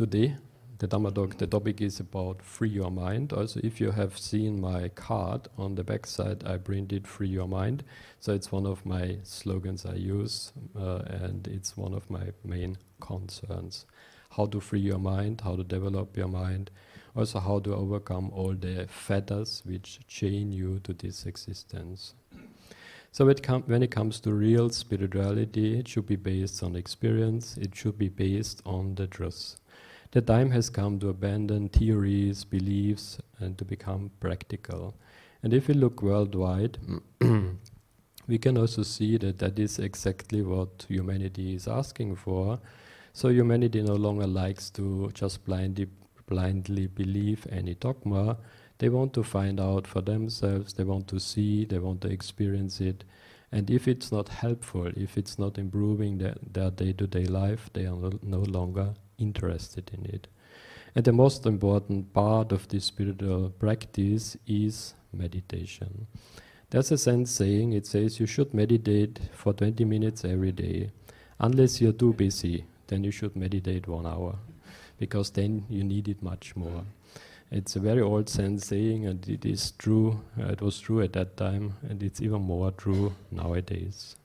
[0.00, 0.34] today,
[0.78, 3.34] the Dhamma talk, the topic is about free your mind.
[3.34, 7.46] Also, if you have seen my card on the back side, I printed free your
[7.46, 7.84] mind.
[8.18, 12.78] So it's one of my slogans I use, uh, and it's one of my main
[13.00, 13.84] concerns.
[14.30, 16.70] How to free your mind, how to develop your mind,
[17.14, 22.14] also how to overcome all the fetters which chain you to this existence.
[23.12, 27.74] So it when it comes to real spirituality, it should be based on experience, it
[27.74, 29.56] should be based on the truth.
[30.12, 34.96] The time has come to abandon theories, beliefs, and to become practical.
[35.40, 36.78] And if we look worldwide,
[38.26, 42.58] we can also see that that is exactly what humanity is asking for.
[43.12, 45.86] So humanity no longer likes to just blindly,
[46.26, 48.36] blindly believe any dogma.
[48.78, 52.80] They want to find out for themselves, they want to see, they want to experience
[52.80, 53.04] it.
[53.52, 57.94] And if it's not helpful, if it's not improving their, their day-to-day life, they are
[57.94, 60.26] no, no longer interested in it.
[60.94, 66.06] And the most important part of this spiritual practice is meditation.
[66.70, 70.90] There's a Zen saying, it says you should meditate for 20 minutes every day.
[71.38, 74.36] Unless you're too busy, then you should meditate one hour,
[74.98, 76.84] because then you need it much more.
[77.50, 80.20] It's a very old Zen saying, and it is true.
[80.38, 84.16] Uh, it was true at that time, and it's even more true nowadays.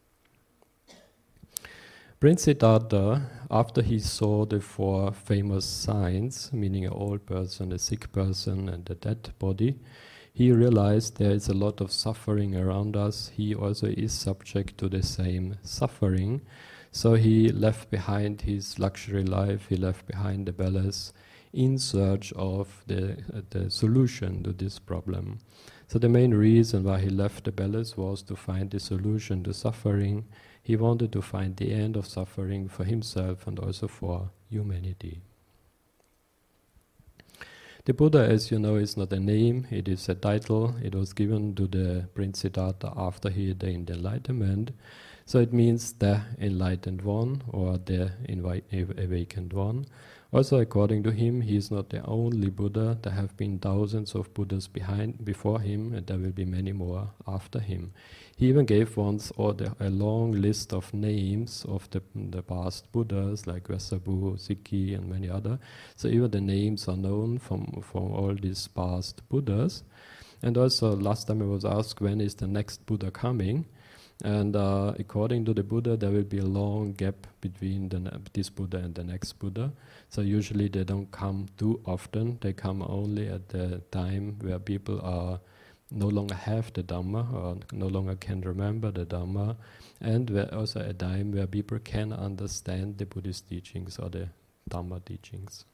[2.26, 8.12] Prince Siddhartha, after he saw the four famous signs, meaning an old person, a sick
[8.12, 9.78] person, and a dead body,
[10.34, 13.30] he realized there is a lot of suffering around us.
[13.38, 16.42] He also is subject to the same suffering.
[16.92, 21.14] So he left behind his luxury life, he left behind the palace
[21.54, 25.42] in search of the, uh, the solution to this problem.
[25.90, 29.54] So the main reason why he left the palace was to find the solution to
[29.54, 30.26] suffering
[30.66, 35.22] he wanted to find the end of suffering for himself and also for humanity.
[37.86, 40.74] The Buddha, as you know, is not a name, it is a title.
[40.82, 44.72] It was given to the Prince Siddhartha after he attained enlightenment.
[45.28, 48.14] So it means the enlightened one or the
[48.98, 49.86] awakened one.
[50.36, 52.98] Also, according to him, he is not the only Buddha.
[53.02, 57.08] There have been thousands of Buddhas behind, before him, and there will be many more
[57.26, 57.94] after him.
[58.36, 63.48] He even gave once the, a long list of names of the, the past Buddhas,
[63.48, 65.58] like Vessabhu, Sikhi, and many other.
[65.96, 69.84] So even the names are known from, from all these past Buddhas.
[70.44, 73.68] And also, last time I was asked, when is the next Buddha coming?
[74.24, 78.50] And uh, according to the Buddha, there will be a long gap between the, this
[78.50, 79.74] Buddha and the next Buddha.
[80.10, 82.38] So usually they don't come too often.
[82.42, 85.40] They come only at the time where people are
[85.92, 89.58] no longer have the Dhamma or no longer can remember the Dhamma,
[90.02, 94.30] and where also a time where people can understand the Buddhist teachings or the
[94.70, 95.66] Dhamma teachings.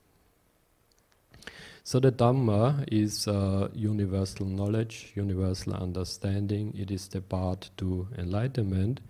[1.84, 6.76] So the Dhamma is uh, universal knowledge, universal understanding.
[6.78, 9.02] It is the path to enlightenment.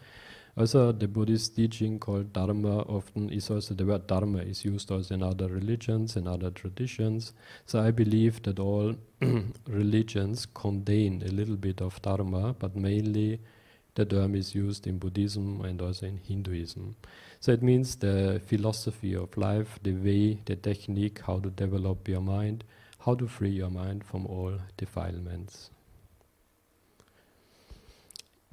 [0.58, 5.14] Also, the Buddhist teaching called Dharma often is also the word Dharma is used also
[5.14, 7.34] in other religions and other traditions.
[7.66, 8.96] So I believe that all
[9.68, 13.40] religions contain a little bit of Dharma, but mainly
[13.96, 16.96] the term is used in Buddhism and also in Hinduism.
[17.42, 22.22] So it means the philosophy of life, the way, the technique, how to develop your
[22.22, 22.64] mind,
[23.00, 25.72] how to free your mind from all defilements.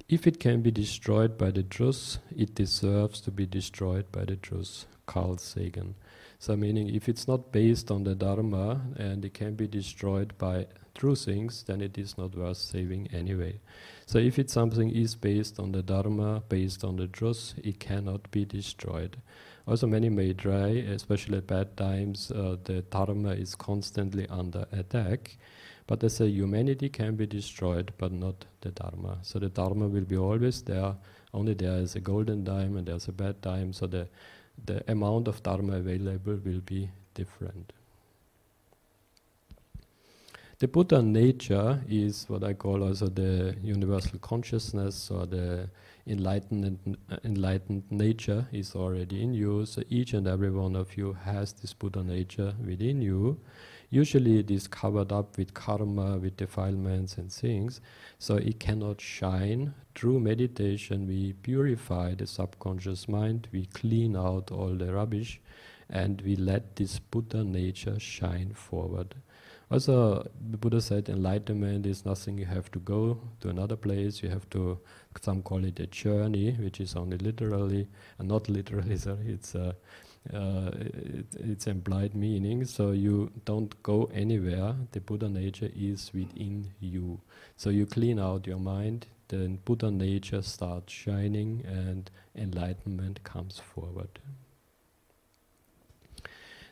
[0.07, 4.35] If it can be destroyed by the truth, it deserves to be destroyed by the
[4.35, 4.85] truth.
[5.05, 5.93] Carl Sagan.
[6.39, 10.67] So, meaning if it's not based on the Dharma and it can be destroyed by
[10.95, 13.59] true things, then it is not worth saving anyway.
[14.09, 18.31] So, if it's something is based on the Dharma, based on the truth, it cannot
[18.31, 19.17] be destroyed.
[19.67, 25.37] Also, many may try, especially at bad times, uh, the Dharma is constantly under attack.
[25.85, 29.19] But they say humanity can be destroyed, but not the Dharma.
[29.21, 30.95] So the Dharma will be always there.
[31.31, 33.73] Only there is a golden time and there's a bad time.
[33.73, 34.07] So the,
[34.65, 37.73] the amount of Dharma available will be different.
[40.59, 45.69] The Buddha nature is what I call also the universal consciousness or the
[46.05, 49.65] enlightened, enlightened nature is already in you.
[49.65, 53.39] So each and every one of you has this Buddha nature within you.
[53.89, 57.79] Usually it is covered up with karma, with defilements and things,
[58.17, 59.73] so it cannot shine.
[59.95, 65.39] Through meditation, we purify the subconscious mind, we clean out all the rubbish,
[65.89, 69.15] and we let this Buddha nature shine forward.
[69.71, 74.29] Also, the Buddha said enlightenment is nothing you have to go to another place, you
[74.29, 74.79] have to,
[75.21, 77.87] some call it a journey, which is only literally,
[78.17, 79.75] and not literally, sorry, it's a
[80.33, 82.65] uh, it, it's implied meaning.
[82.65, 84.75] So you don't go anywhere.
[84.91, 87.21] The Buddha nature is within you.
[87.55, 94.19] So you clean out your mind, then Buddha nature starts shining and enlightenment comes forward.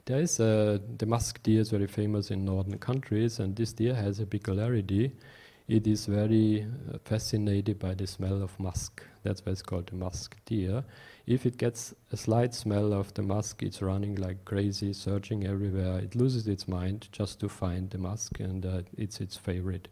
[0.08, 3.94] There is a, the musk deer is very famous in northern countries, and this deer
[3.94, 5.12] has a peculiarity.
[5.68, 9.04] It is very uh, fascinated by the smell of musk.
[9.24, 10.86] That's why it's called the musk deer.
[11.26, 16.00] If it gets a slight smell of the musk, it's running like crazy, searching everywhere.
[16.00, 19.90] It loses its mind just to find the musk, and uh, it's its favorite.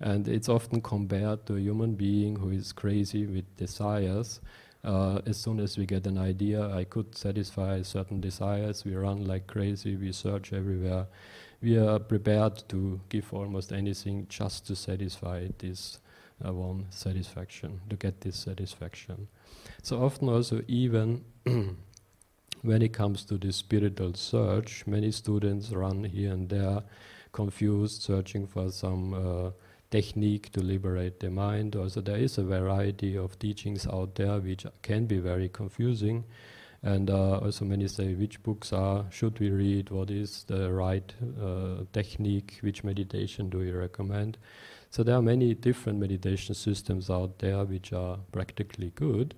[0.00, 4.40] And it's often compared to a human being who is crazy with desires.
[4.84, 9.24] Uh, as soon as we get an idea, I could satisfy certain desires, we run
[9.24, 11.06] like crazy, we search everywhere.
[11.60, 16.00] We are prepared to give almost anything just to satisfy this
[16.44, 19.28] uh, one satisfaction, to get this satisfaction.
[19.82, 21.24] So often, also, even
[22.62, 26.82] when it comes to the spiritual search, many students run here and there
[27.30, 29.14] confused, searching for some.
[29.14, 29.50] Uh,
[29.92, 31.76] technique to liberate the mind.
[31.76, 36.24] Also, there is a variety of teachings out there which can be very confusing.
[36.82, 39.90] And uh, also, many say which books are should we read?
[39.90, 42.58] What is the right uh, technique?
[42.62, 44.38] Which meditation do you recommend?
[44.90, 49.34] So there are many different meditation systems out there which are practically good,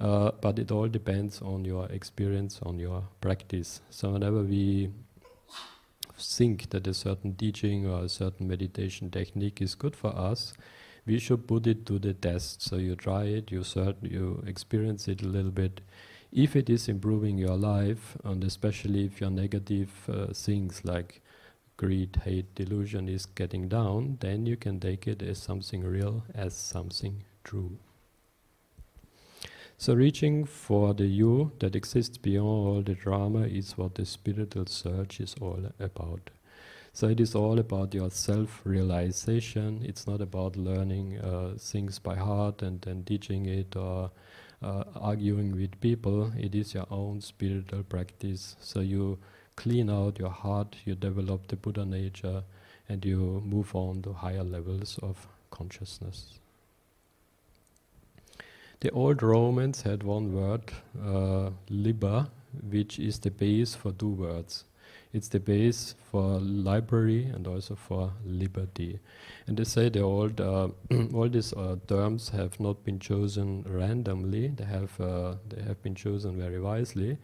[0.00, 3.80] uh, but it all depends on your experience, on your practice.
[3.90, 4.90] So whenever we
[6.18, 10.54] think that a certain teaching or a certain meditation technique is good for us,
[11.06, 12.62] we should put it to the test.
[12.62, 13.64] So you try it, you
[14.02, 15.80] you experience it a little bit.
[16.32, 21.22] If it is improving your life, and especially if your negative uh, things like
[21.76, 26.54] greed, hate, delusion is getting down, then you can take it as something real, as
[26.54, 27.78] something true.
[29.78, 34.64] So, reaching for the you that exists beyond all the drama is what the spiritual
[34.66, 36.30] search is all about.
[36.94, 39.82] So, it is all about your self realization.
[39.84, 44.10] It's not about learning uh, things by heart and then teaching it or
[44.62, 46.32] uh, arguing with people.
[46.38, 48.56] It is your own spiritual practice.
[48.60, 49.18] So, you
[49.56, 52.44] clean out your heart, you develop the Buddha nature,
[52.88, 56.40] and you move on to higher levels of consciousness.
[58.80, 60.60] The old Romans had one word,
[61.02, 62.28] uh, liber,
[62.70, 64.64] which is the base for two words.
[65.14, 68.98] It's the base for library and also for liberty.
[69.46, 70.68] And they say the old, uh,
[71.14, 74.48] all these uh, terms have not been chosen randomly.
[74.48, 77.16] They have uh, they have been chosen very wisely.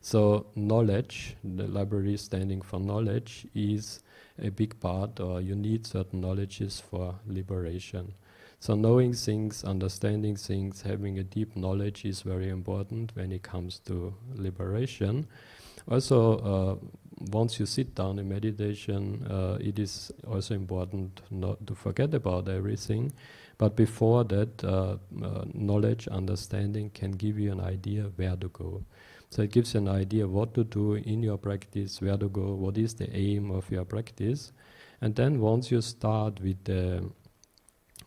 [0.00, 4.00] So knowledge, the library standing for knowledge, is
[4.42, 8.14] a big part, or you need certain knowledges for liberation.
[8.58, 13.78] So knowing things, understanding things, having a deep knowledge is very important when it comes
[13.80, 15.26] to liberation.
[15.88, 16.86] Also, uh,
[17.30, 22.48] once you sit down in meditation, uh, it is also important not to forget about
[22.48, 23.12] everything.
[23.58, 28.82] But before that, uh, uh knowledge, understanding can give you an idea where to go.
[29.30, 32.54] So it gives you an idea what to do in your practice, where to go,
[32.54, 34.52] what is the aim of your practice.
[35.00, 37.10] And then once you start with the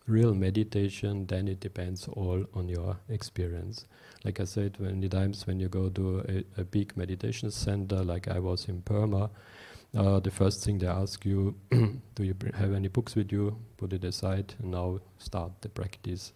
[0.09, 3.85] real meditation, then it depends all on your experience.
[4.25, 8.27] Like I said, many times when you go to a, a big meditation center, like
[8.27, 9.29] I was in Burma,
[9.97, 13.57] uh, the first thing they ask you, do you have any books with you?
[13.77, 16.33] Put it aside and now start the practice.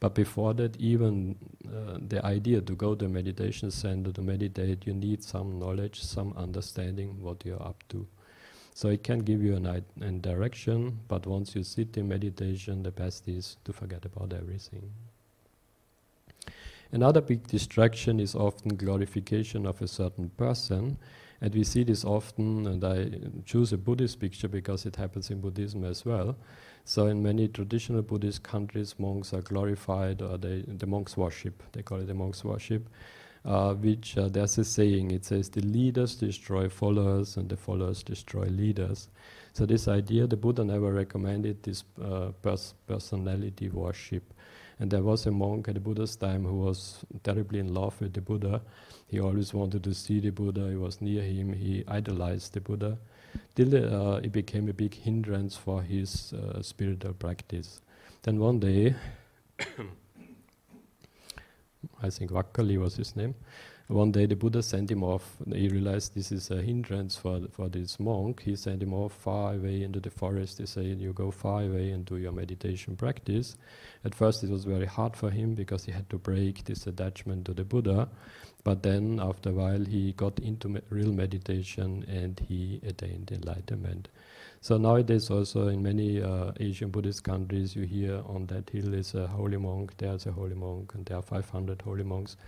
[0.00, 4.86] But before that, even uh, the idea to go to a meditation center to meditate,
[4.86, 8.06] you need some knowledge, some understanding what you're up to.
[8.76, 13.28] So it can give you an, direction, but once you sit in meditation, the best
[13.28, 14.90] is to forget about everything.
[16.90, 20.98] Another big distraction is often glorification of a certain person,
[21.40, 22.66] and we see this often.
[22.66, 23.10] And I
[23.44, 26.36] choose a Buddhist picture because it happens in Buddhism as well.
[26.84, 31.62] So in many traditional Buddhist countries, monks are glorified, or they, the monks worship.
[31.72, 32.88] They call it the monks worship
[33.44, 35.10] uh, which uh, there's a saying.
[35.10, 39.08] It says the leaders destroy followers and the followers destroy leaders.
[39.52, 44.34] So this idea, the Buddha never recommended this uh, pers- personality worship.
[44.80, 48.12] And there was a monk at the Buddha's time who was terribly in love with
[48.14, 48.60] the Buddha.
[49.06, 50.68] He always wanted to see the Buddha.
[50.68, 51.52] He was near him.
[51.52, 52.98] He idolized the Buddha.
[53.54, 57.80] Till uh, it became a big hindrance for his uh, spiritual practice.
[58.22, 58.94] Then one day,
[62.04, 63.34] I think Vakkali was his name.
[63.88, 65.36] One day the Buddha sent him off.
[65.46, 68.42] He realized this is a hindrance for, for this monk.
[68.42, 70.58] He sent him off far away into the forest.
[70.58, 73.56] He said, You go far away and do your meditation practice.
[74.02, 77.44] At first, it was very hard for him because he had to break this attachment
[77.44, 78.08] to the Buddha.
[78.64, 84.08] But then, after a while, he got into me- real meditation and he attained enlightenment.
[84.64, 89.14] So nowadays, also in many uh, Asian Buddhist countries, you hear on that hill is
[89.14, 92.38] a holy monk, there's a holy monk, and there are 500 holy monks.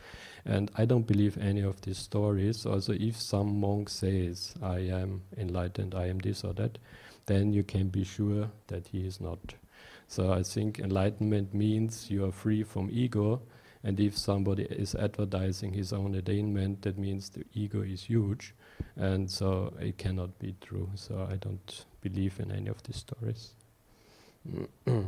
[0.46, 2.64] And I don't believe any of these stories.
[2.64, 6.78] Also, if some monk says, I am enlightened, I am this or that,
[7.26, 9.52] then you can be sure that he is not.
[10.08, 13.42] So I think enlightenment means you are free from ego.
[13.84, 18.54] And if somebody is advertising his own attainment, that means the ego is huge.
[18.96, 20.90] And so it cannot be true.
[20.94, 23.52] So I don't believe in any of these stories.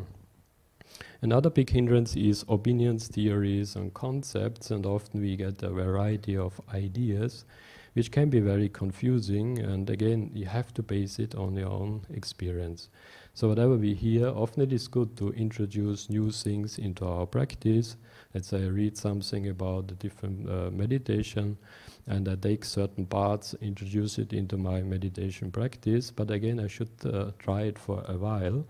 [1.20, 6.60] Another big hindrance is opinions, theories, and concepts, and often we get a variety of
[6.72, 7.44] ideas,
[7.92, 9.58] which can be very confusing.
[9.58, 12.88] And again, you have to base it on your own experience.
[13.34, 17.96] So, whatever we hear, often it is good to introduce new things into our practice.
[18.34, 21.56] Let's say I read something about a different uh, meditation,
[22.06, 26.10] and I take certain parts, introduce it into my meditation practice.
[26.10, 28.64] But again, I should uh, try it for a while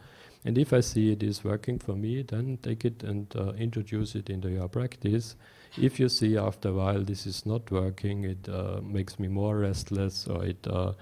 [0.44, 4.14] and if I see it is working for me, then take it and uh, introduce
[4.14, 5.36] it into your practice.
[5.76, 9.58] If you see after a while this is not working, it uh, makes me more
[9.58, 10.92] restless or it uh,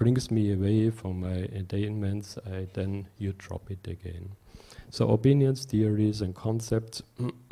[0.00, 4.30] brings me away from my attainments, I then you drop it again.
[4.88, 7.02] So opinions, theories, and concepts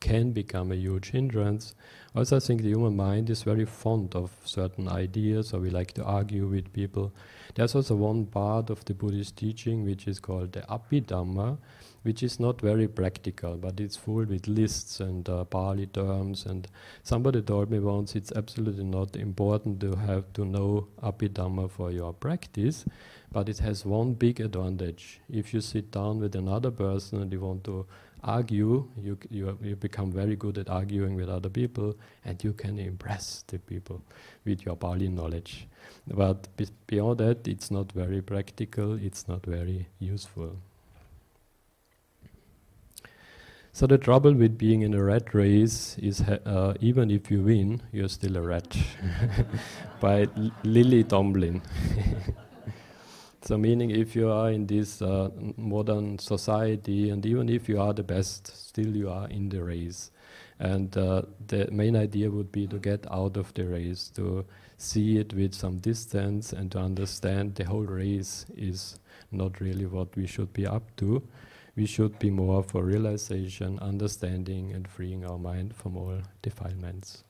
[0.00, 1.74] can become a huge hindrance.
[2.14, 5.92] Also, I think the human mind is very fond of certain ideas, or we like
[5.94, 7.14] to argue with people.
[7.54, 11.56] There's also one part of the Buddhist teaching which is called the Abhidhamma,
[12.06, 16.46] which is not very practical, but it's full with lists and uh, Pali terms.
[16.46, 16.68] And
[17.02, 22.12] somebody told me once it's absolutely not important to have to know Abhidhamma for your
[22.12, 22.84] practice,
[23.32, 25.20] but it has one big advantage.
[25.28, 27.86] If you sit down with another person and you want to
[28.22, 32.78] argue, you, you, you become very good at arguing with other people, and you can
[32.78, 34.00] impress the people
[34.44, 35.66] with your Pali knowledge.
[36.06, 36.46] But
[36.86, 40.56] beyond that, it's not very practical, it's not very useful.
[43.76, 47.82] So the trouble with being in a rat race is uh, even if you win,
[47.92, 48.74] you're still a rat.
[50.00, 51.60] By L- Lily Tomlin.
[53.42, 55.28] so meaning if you are in this uh,
[55.58, 60.10] modern society and even if you are the best, still you are in the race.
[60.58, 64.46] And uh, the main idea would be to get out of the race, to
[64.78, 68.98] see it with some distance and to understand the whole race is
[69.30, 71.22] not really what we should be up to.
[71.76, 77.22] We should be more for realization, understanding, and freeing our mind from all defilements.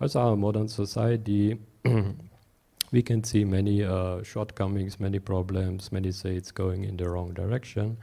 [0.00, 1.58] Also, our modern society,
[2.92, 5.92] we can see many uh, shortcomings, many problems.
[5.92, 7.98] Many say it's going in the wrong direction.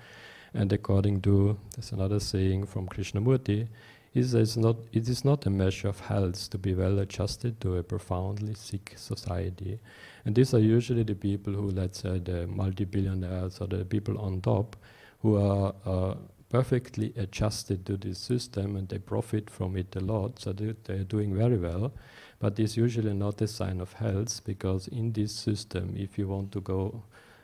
[0.54, 3.68] And according to, there's another saying from Krishnamurti,
[4.14, 7.78] is it's not, it is not a measure of health to be well adjusted to
[7.78, 9.80] a profoundly sick society.
[10.26, 14.20] And these are usually the people who, let's say, the multi billionaires or the people
[14.20, 14.76] on top
[15.22, 16.16] who are uh,
[16.50, 21.04] perfectly adjusted to this system and they profit from it a lot, so they, they're
[21.04, 21.92] doing very well.
[22.40, 26.52] But it's usually not a sign of health because in this system, if you want
[26.54, 27.04] to go,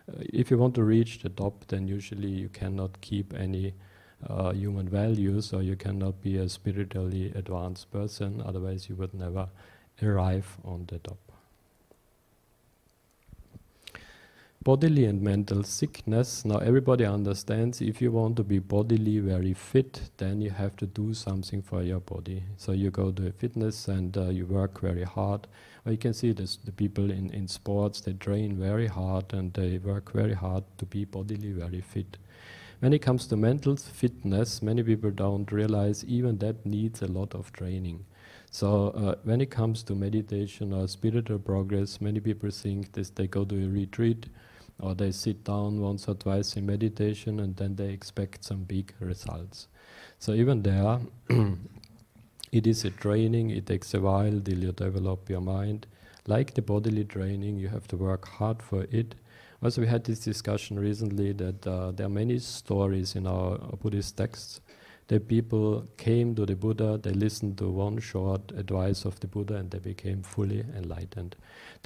[0.09, 3.73] uh, if you want to reach the top, then usually you cannot keep any
[4.27, 9.49] uh, human values, or you cannot be a spiritually advanced person, otherwise, you would never
[10.01, 11.24] arrive on the top.
[14.65, 16.43] Bodily and mental sickness.
[16.43, 20.87] Now, everybody understands if you want to be bodily very fit, then you have to
[20.87, 22.41] do something for your body.
[22.57, 25.45] So, you go to fitness center, you work very hard.
[25.85, 29.53] Or you can see this the people in, in sports, they train very hard and
[29.53, 32.17] they work very hard to be bodily very fit.
[32.79, 37.35] When it comes to mental fitness, many people don't realize even that needs a lot
[37.35, 38.03] of training.
[38.49, 43.27] So uh, when it comes to meditation or spiritual progress, many people think this, they
[43.27, 44.25] go to a retreat
[44.79, 48.93] or they sit down once or twice in meditation and then they expect some big
[48.99, 49.67] results.
[50.19, 50.99] So even there,
[52.51, 55.87] it is a training, it takes a while till you develop your mind.
[56.27, 59.15] Like the bodily training, you have to work hard for it
[59.65, 64.15] also, we had this discussion recently that uh, there are many stories in our Buddhist
[64.15, 64.61] texts
[65.07, 69.55] that people came to the Buddha, they listened to one short advice of the Buddha,
[69.55, 71.35] and they became fully enlightened.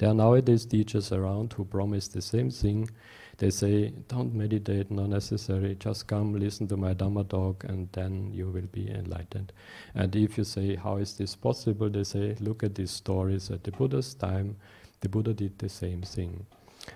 [0.00, 2.88] There are nowadays teachers around who promise the same thing.
[3.36, 8.30] They say, Don't meditate, not necessary, just come listen to my Dhamma talk, and then
[8.32, 9.52] you will be enlightened.
[9.94, 11.90] And if you say, How is this possible?
[11.90, 13.50] They say, Look at these stories.
[13.50, 14.56] At the Buddha's time,
[15.02, 16.46] the Buddha did the same thing.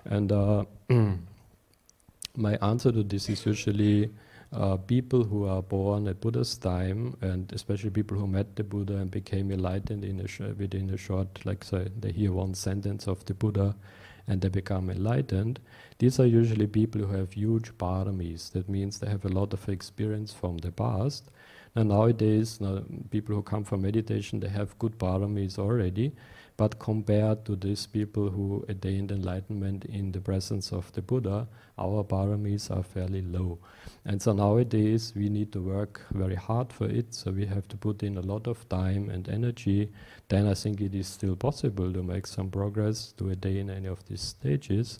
[0.05, 0.65] And uh,
[2.35, 4.09] my answer to this is usually
[4.53, 8.97] uh, people who are born at Buddha's time, and especially people who met the Buddha
[8.97, 13.07] and became enlightened in a sh- within a short, like say, they hear one sentence
[13.07, 13.75] of the Buddha
[14.27, 15.59] and they become enlightened.
[15.99, 18.51] These are usually people who have huge paramis.
[18.53, 21.29] That means they have a lot of experience from the past.
[21.75, 26.13] And nowadays, now, people who come for meditation, they have good paramis already.
[26.57, 31.47] But compared to these people who attained enlightenment in the presence of the Buddha,
[31.77, 33.59] our paramis are fairly low.
[34.05, 37.77] And so nowadays we need to work very hard for it, so we have to
[37.77, 39.91] put in a lot of time and energy.
[40.29, 44.05] Then I think it is still possible to make some progress to attain any of
[44.05, 44.99] these stages.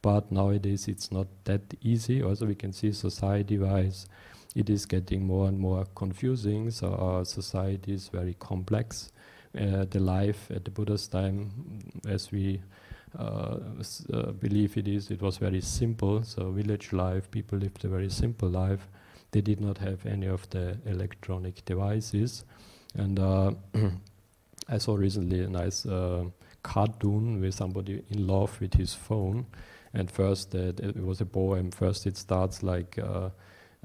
[0.00, 2.22] But nowadays it's not that easy.
[2.22, 4.06] Also, we can see society wise,
[4.54, 6.70] it is getting more and more confusing.
[6.70, 9.10] So, our society is very complex.
[9.58, 11.50] Uh, the life at the Buddha's time,
[12.08, 12.60] as we
[13.18, 13.58] uh,
[14.12, 16.24] uh, believe it is, it was very simple.
[16.24, 18.88] So village life, people lived a very simple life.
[19.30, 22.44] They did not have any of the electronic devices.
[22.96, 23.18] And
[24.68, 25.86] I saw recently a nice
[26.64, 29.46] cartoon with somebody in love with his phone.
[29.92, 31.70] And first, uh, it was a poem.
[31.70, 33.30] First, it starts like uh,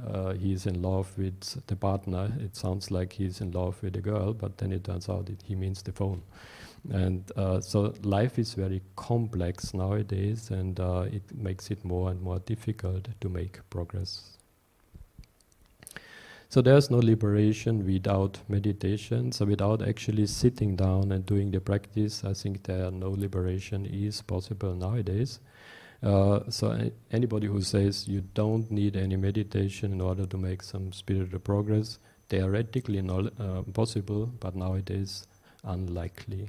[0.08, 2.32] uh, he's in love with the partner.
[2.40, 5.42] It sounds like he's in love with a girl, but then it turns out that
[5.42, 6.22] he means the phone.
[6.92, 12.22] And uh, so life is very complex nowadays, and uh, it makes it more and
[12.22, 14.38] more difficult to make progress.
[16.52, 19.32] So there's no liberation without meditation.
[19.32, 24.24] So without actually sitting down and doing the practice, I think there no liberation is
[24.24, 25.40] possible nowadays.
[26.02, 30.94] Uh, so anybody who says you don't need any meditation in order to make some
[30.94, 35.28] spiritual progress, theoretically no, uh, possible, but nowadays
[35.64, 36.48] unlikely.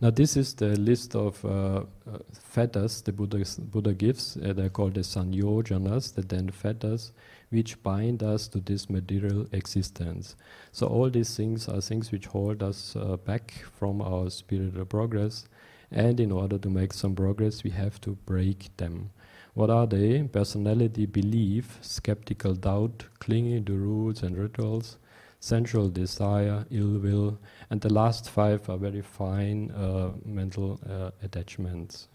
[0.00, 1.84] Now this is the list of uh, uh,
[2.32, 4.36] fetters the Buddha, Buddha gives.
[4.36, 7.12] Uh, they're called the sanyojanas, the ten fetters,
[7.50, 10.34] which bind us to this material existence.
[10.72, 15.46] So all these things are things which hold us back from our spiritual progress.
[15.94, 19.10] And in order to make some progress, we have to break them.
[19.54, 20.24] What are they?
[20.24, 24.98] Personality, belief, skeptical doubt, clinging to rules and rituals,
[25.38, 27.38] sensual desire, ill will,
[27.70, 32.08] and the last five are very fine uh, mental uh, attachments.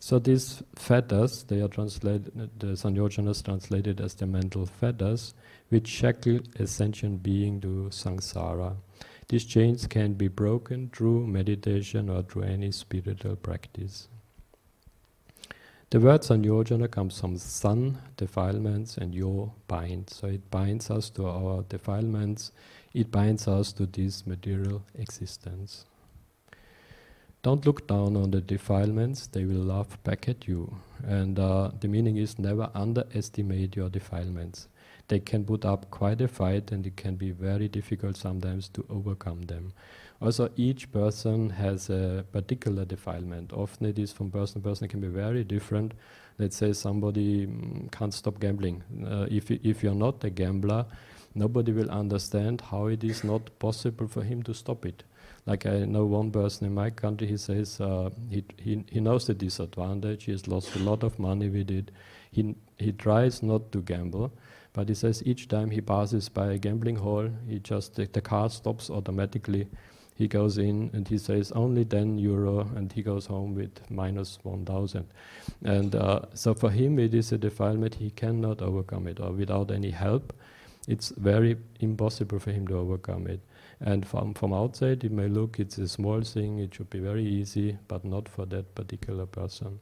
[0.00, 5.34] So these fetters, they are translated, the Sanyojanas translated as the mental fetters,
[5.68, 8.76] which shackle a sentient being to samsara.
[9.28, 14.08] These chains can be broken through meditation or through any spiritual practice.
[15.90, 20.10] The word sanyojana comes from sun, defilements, and yo, bind.
[20.10, 22.52] So it binds us to our defilements,
[22.94, 25.84] it binds us to this material existence.
[27.42, 30.74] Don't look down on the defilements, they will laugh back at you.
[31.06, 34.68] And uh, the meaning is never underestimate your defilements.
[35.08, 38.84] They can put up quite a fight, and it can be very difficult sometimes to
[38.90, 39.72] overcome them.
[40.20, 43.52] Also, each person has a particular defilement.
[43.52, 45.92] Often it is from person to person, it can be very different.
[46.38, 48.82] Let's say somebody mm, can't stop gambling.
[49.06, 50.86] Uh, if, if you're not a gambler,
[51.34, 55.04] nobody will understand how it is not possible for him to stop it.
[55.46, 59.26] Like I know one person in my country, he says uh, he, he, he knows
[59.26, 61.90] the disadvantage, he has lost a lot of money with it.
[62.30, 64.32] He, he tries not to gamble,
[64.78, 68.20] but he says each time he passes by a gambling hall, he just the, the
[68.20, 69.66] car stops automatically.
[70.14, 74.38] He goes in and he says only 10 euro and he goes home with minus
[74.44, 75.04] 1000
[75.64, 77.96] and uh, so for him it is a defilement.
[77.96, 80.32] He cannot overcome it or without any help
[80.86, 83.40] it's very impossible for him to overcome it.
[83.80, 87.26] And from, from outside it may look it's a small thing it should be very
[87.26, 89.80] easy but not for that particular person.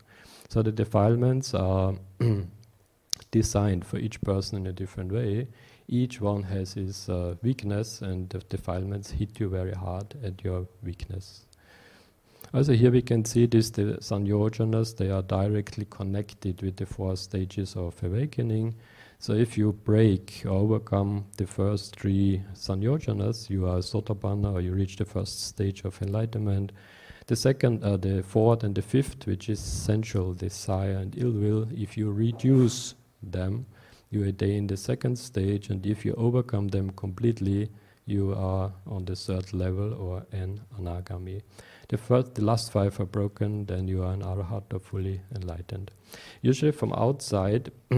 [0.48, 1.92] So the defilements are
[3.30, 5.48] designed for each person in a different way
[5.88, 10.66] each one has his uh, weakness, and the defilements hit you very hard at your
[10.82, 11.46] weakness.
[12.52, 17.16] Also, here we can see this the sanyojanas, they are directly connected with the four
[17.16, 18.74] stages of awakening.
[19.18, 24.72] So, if you break or overcome the first three sanyojanas, you are sotapanna or you
[24.72, 26.72] reach the first stage of enlightenment.
[27.26, 31.68] The second, uh, the fourth, and the fifth, which is sensual desire and ill will,
[31.74, 32.94] if you reduce
[33.32, 33.66] them,
[34.10, 37.68] you attain the second stage, and if you overcome them completely,
[38.06, 41.42] you are on the third level or an anagami.
[41.88, 45.90] The first, the last five are broken, then you are an arahat or fully enlightened.
[46.40, 47.72] Usually, from outside,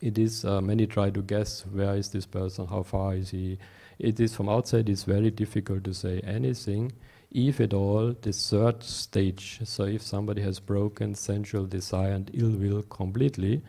[0.00, 3.58] it is uh, many try to guess where is this person, how far is he.
[3.98, 4.88] It is from outside.
[4.88, 6.92] It's very difficult to say anything,
[7.30, 8.14] if at all.
[8.20, 9.60] The third stage.
[9.64, 13.62] So, if somebody has broken sensual desire and ill will completely,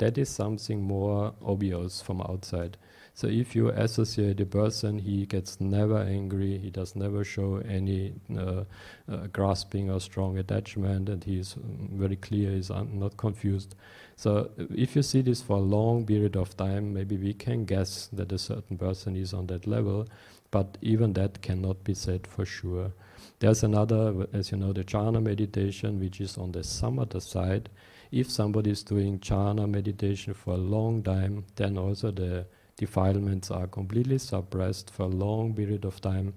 [0.00, 2.76] that is something more obvious from outside.
[3.14, 8.14] So if you associate a person, he gets never angry, he does never show any
[8.34, 8.64] uh,
[9.10, 11.54] uh, grasping or strong attachment, and he is
[11.92, 13.74] very clear, he's not confused.
[14.16, 18.08] So if you see this for a long period of time, maybe we can guess
[18.12, 20.08] that a certain person is on that level,
[20.50, 22.92] but even that cannot be said for sure.
[23.40, 27.68] There's another, as you know, the jhana meditation, which is on the samatha side.
[28.12, 32.46] If somebody is doing jhana meditation for a long time, then also the
[32.76, 36.34] defilements are completely suppressed for a long period of time.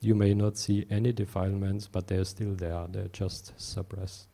[0.00, 4.26] You may not see any defilements, but they're still there, they're just suppressed.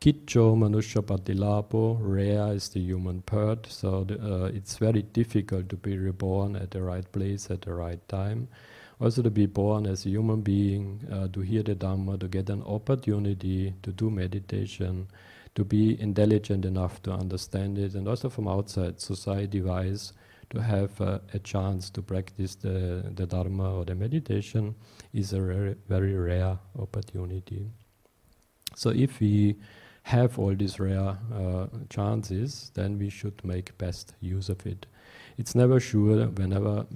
[0.00, 5.76] Kicho Manusha Patilapo, rare is the human birth, so the, uh, it's very difficult to
[5.76, 8.48] be reborn at the right place at the right time.
[9.04, 12.48] Also, to be born as a human being, uh, to hear the Dhamma, to get
[12.48, 15.06] an opportunity to do meditation,
[15.54, 20.14] to be intelligent enough to understand it, and also from outside society wise,
[20.48, 24.74] to have uh, a chance to practice the, the Dharma or the meditation
[25.12, 27.66] is a very, very rare opportunity.
[28.74, 29.56] So, if we
[30.04, 34.86] have all these rare uh, chances, then we should make best use of it.
[35.36, 36.86] It's never sure whenever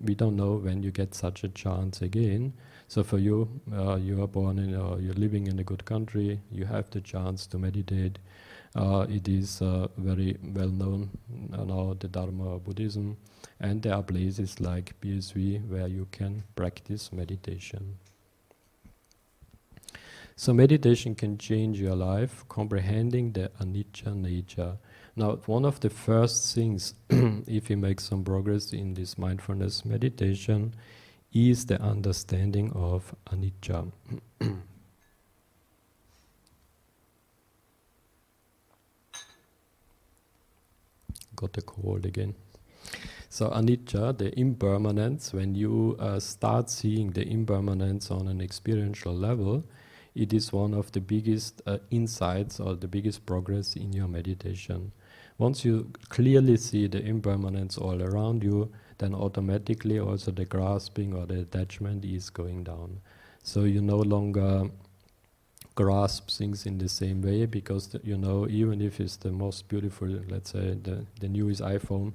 [0.00, 2.52] we don't know when you get such a chance again.
[2.88, 6.40] So for you, uh, you are born in, uh, you're living in a good country,
[6.50, 8.18] you have the chance to meditate.
[8.74, 11.10] Uh, it is uh, very well known
[11.50, 13.16] now, the Dharma Buddhism,
[13.58, 17.96] and there are places like BSV where you can practice meditation.
[20.34, 24.76] So meditation can change your life, comprehending the anicca nature.
[25.18, 30.74] Now, one of the first things, if you make some progress in this mindfulness meditation,
[31.32, 33.90] is the understanding of anicca.
[41.34, 42.34] Got a cold again.
[43.30, 49.64] So anicca, the impermanence, when you uh, start seeing the impermanence on an experiential level,
[50.14, 54.92] it is one of the biggest uh, insights or the biggest progress in your meditation.
[55.38, 61.26] Once you clearly see the impermanence all around you, then automatically also the grasping or
[61.26, 63.00] the attachment is going down.
[63.42, 64.70] So you no longer
[65.74, 69.68] grasp things in the same way because the, you know even if it's the most
[69.68, 72.14] beautiful, let's say the the newest iPhone,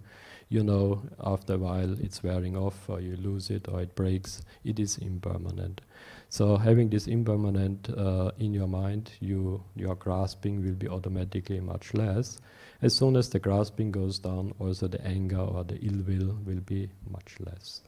[0.50, 4.42] you know after a while it's wearing off or you lose it or it breaks.
[4.66, 5.82] It is impermanent.
[6.30, 11.94] So having this impermanent uh, in your mind, you your grasping will be automatically much
[11.94, 12.40] less.
[12.82, 16.62] As soon as the grasping goes down, also the anger or the ill will will
[16.62, 17.82] be much less.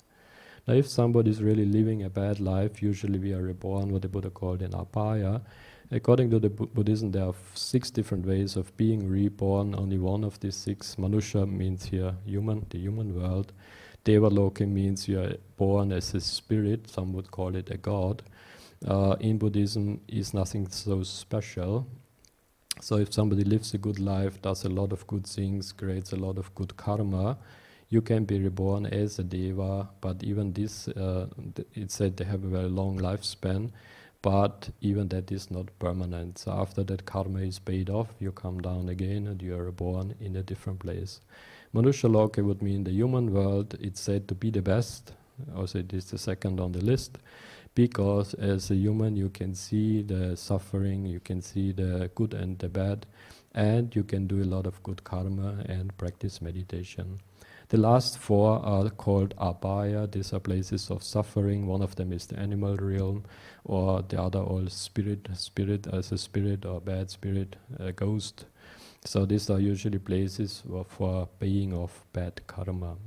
[0.67, 4.07] Now, if somebody is really living a bad life, usually we are reborn, what the
[4.07, 5.41] Buddha called an apaya.
[5.91, 9.75] According to the Bu- Buddhism, there are six different ways of being reborn.
[9.75, 13.51] Only one of these six, Manusha, means here human, the human world.
[14.05, 18.23] Devaloka means you are born as a spirit, some would call it a god
[18.87, 21.87] uh, in Buddhism is nothing so special.
[22.83, 26.17] So if somebody lives a good life, does a lot of good things, creates a
[26.17, 27.37] lot of good karma,
[27.87, 29.87] you can be reborn as a deva.
[30.01, 31.27] But even this, uh,
[31.73, 33.71] it said they have a very long lifespan,
[34.21, 36.39] but even that is not permanent.
[36.39, 40.15] So after that karma is paid off, you come down again and you are reborn
[40.19, 41.21] in a different place.
[41.73, 43.77] Manusha Loka would mean the human world.
[43.79, 45.13] It's said to be the best.
[45.55, 47.17] Also, it is the second on the list
[47.75, 52.59] because as a human you can see the suffering, you can see the good and
[52.59, 53.05] the bad,
[53.53, 57.19] and you can do a lot of good karma and practice meditation.
[57.69, 60.11] The last four are called abaya.
[60.11, 61.65] These are places of suffering.
[61.65, 63.23] One of them is the animal realm,
[63.63, 68.45] or the other all spirit, spirit as a spirit or bad spirit, a ghost.
[69.05, 72.97] So these are usually places for paying off bad karma.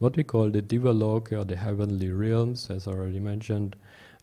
[0.00, 3.76] What we call the Divaloka or the heavenly realms, as already mentioned,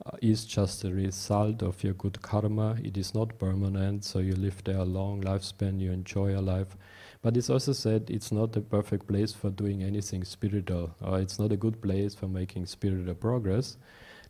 [0.04, 2.78] uh, is just a result of your good karma.
[2.84, 6.76] It is not permanent, so you live there a long lifespan, you enjoy your life.
[7.22, 11.38] But it's also said it's not the perfect place for doing anything spiritual, or it's
[11.38, 13.78] not a good place for making spiritual progress.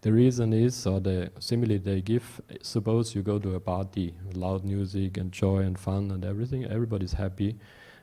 [0.01, 4.65] The reason is, or the simile they give, suppose you go to a party, loud
[4.65, 7.55] music and joy and fun and everything, everybody's happy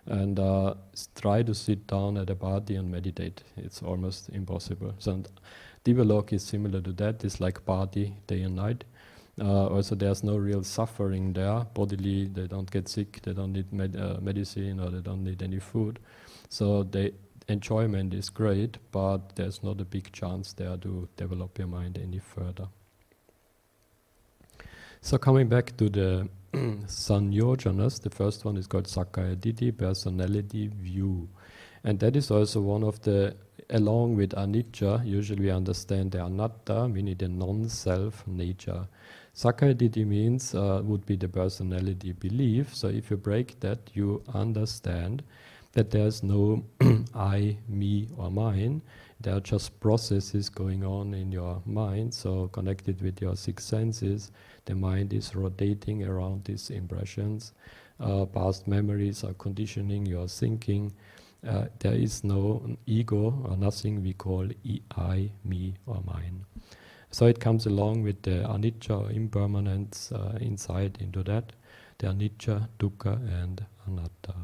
[0.06, 0.74] and uh,
[1.14, 3.42] try to sit down at a party and meditate.
[3.56, 4.94] It's almost impossible.
[4.98, 5.22] So
[5.84, 7.24] Divalok is similar to that.
[7.24, 8.84] It's like party day and night.
[9.40, 11.66] Uh, also, there's no real suffering there.
[11.74, 13.20] Bodily, they don't get sick.
[13.22, 15.98] They don't need med- uh, medicine or they don't need any food.
[16.48, 17.12] So the
[17.48, 22.20] enjoyment is great, but there's not a big chance there to develop your mind any
[22.20, 22.68] further.
[25.00, 31.28] So coming back to the Sanyojanas, the first one is called Sakkaya Ditthi, personality view.
[31.82, 33.34] And that is also one of the,
[33.70, 38.86] along with anicca, usually we understand the anatta, meaning the non-self nature.
[39.34, 42.72] Sakkaya Ditthi means, uh, would be the personality belief.
[42.72, 45.24] So if you break that, you understand
[45.72, 46.64] that there's no
[47.14, 48.80] I, me, or mine.
[49.20, 54.30] There are just processes going on in your mind, so connected with your six senses.
[54.66, 57.52] The mind is rotating around these impressions.
[58.00, 60.92] Uh, past memories are conditioning your thinking.
[61.46, 64.48] Uh, there is no ego or nothing we call
[64.96, 66.46] I, me, or mine.
[67.10, 71.52] So it comes along with the anicca, impermanence, uh, insight into that,
[71.98, 74.34] the anicca, dukkha, and anatta.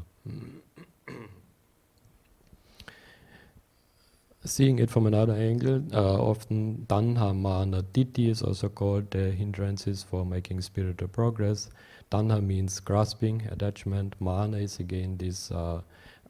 [4.43, 10.01] Seeing it from another angle, uh, often tanha, mana, ditthi is also called the hindrances
[10.01, 11.69] for making spiritual progress.
[12.09, 14.15] Tanha means grasping, attachment.
[14.19, 15.81] Mana is again this uh,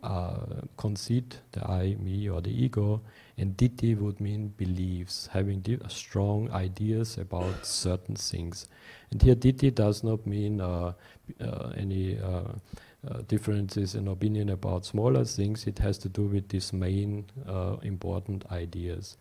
[0.04, 0.39] uh,
[0.76, 3.02] conceit, the I, me, or the ego.
[3.38, 8.67] And ditthi would mean beliefs, having strong ideas about certain things.
[9.12, 10.91] And here ditthi does not mean uh,
[11.39, 12.19] uh, any
[13.09, 17.77] uh, differences in opinion about smaller things, it has to do with these main uh,
[17.81, 19.17] important ideas.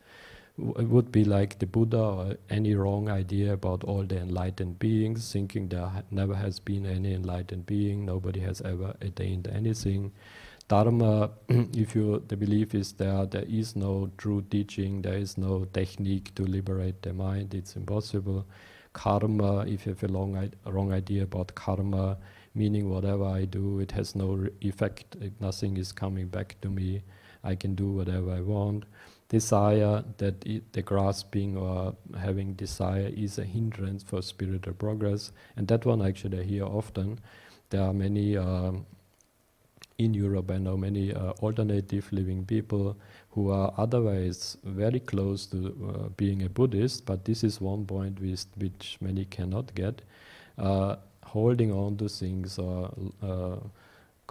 [0.79, 5.33] it would be like the Buddha or any wrong idea about all the enlightened beings,
[5.33, 10.13] thinking there ha never has been any enlightened being, nobody has ever attained anything.
[10.69, 15.65] Dharma, if you the belief is there, there is no true teaching, there is no
[15.73, 18.47] technique to liberate the mind, it's impossible.
[18.93, 22.19] Karma, if you have a long, wrong idea about karma,
[22.55, 27.03] meaning whatever I do, it has no effect, nothing is coming back to me,
[27.45, 28.85] I can do whatever I want.
[29.29, 30.41] Desire, that
[30.73, 36.41] the grasping or having desire is a hindrance for spiritual progress, and that one actually
[36.41, 37.21] I hear often.
[37.71, 38.87] There are many, um,
[39.99, 42.97] in Europe I know many uh, alternative living people
[43.31, 45.59] who are otherwise very close to
[45.89, 50.03] uh, being a Buddhist, but this is one point with, which many cannot get.
[50.59, 50.97] Uh,
[51.33, 52.91] holding on to things or
[53.23, 53.57] uh,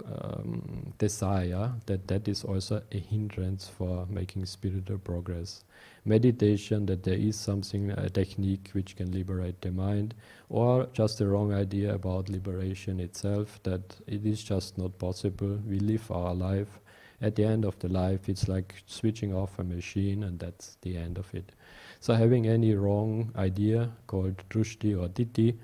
[0.04, 5.64] um, desire, that that is also a hindrance for making spiritual progress.
[6.04, 10.14] Meditation, that there is something, a technique which can liberate the mind,
[10.48, 15.58] or just a wrong idea about liberation itself, that it is just not possible.
[15.68, 16.80] We live our life.
[17.22, 20.96] At the end of the life, it's like switching off a machine, and that's the
[20.96, 21.52] end of it.
[22.00, 25.54] So having any wrong idea called drushti or ditthi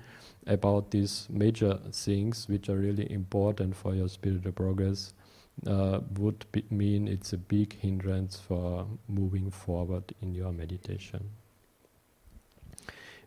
[0.47, 5.13] about these major things which are really important for your spiritual progress
[5.65, 11.29] uh, would be, mean it's a big hindrance for moving forward in your meditation.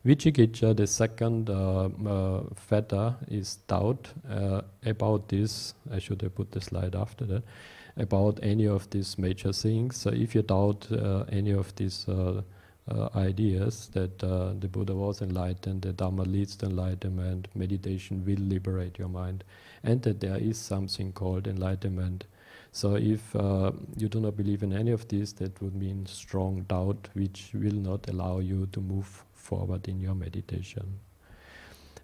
[0.04, 5.74] Vicikiccha, the second uh, uh, is doubt uh, about this.
[5.92, 7.42] I should have put the slide after that.
[7.98, 9.98] About any of these major things.
[9.98, 12.40] So if you doubt uh, any of these uh,
[13.14, 18.98] ideas that uh, the Buddha was enlightened, the Dharma leads to enlightenment, meditation will liberate
[18.98, 19.44] your mind,
[19.82, 22.24] and that there is something called enlightenment.
[22.72, 26.62] So if uh, you do not believe in any of these, that would mean strong
[26.68, 31.00] doubt, which will not allow you to move forward in your meditation.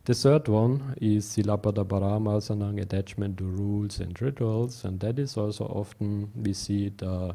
[0.04, 5.64] The third one is Silabbata Paramasanang, attachment to rules and rituals, and that is also
[5.64, 7.32] often we see it uh,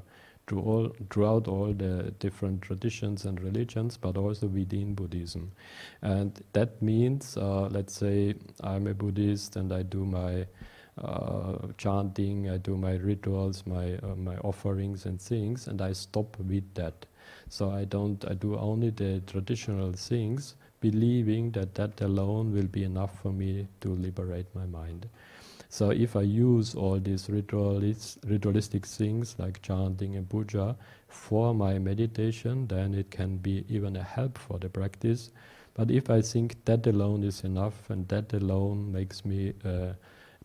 [0.51, 5.51] all, throughout all the different traditions and religions, but also within Buddhism.
[6.01, 10.45] And that means, uh, let's say I'm a Buddhist and I do my
[11.01, 16.37] uh, chanting, I do my rituals, my uh, my offerings and things, and I stop
[16.39, 17.05] with that.
[17.49, 18.23] So I don't.
[18.29, 23.67] I do only the traditional things, believing that that alone will be enough for me
[23.81, 25.07] to liberate my mind.
[25.73, 30.75] So if I use all these ritualistic things like chanting and puja
[31.07, 35.31] for my meditation, then it can be even a help for the practice.
[35.73, 39.95] But if I think that alone is enough and that alone makes me a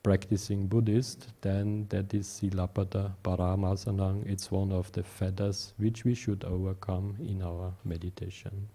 [0.04, 4.30] practicing Buddhist, then that is Silabbata Paramasanang.
[4.30, 8.68] It's one of the fetters which we should overcome in our meditation.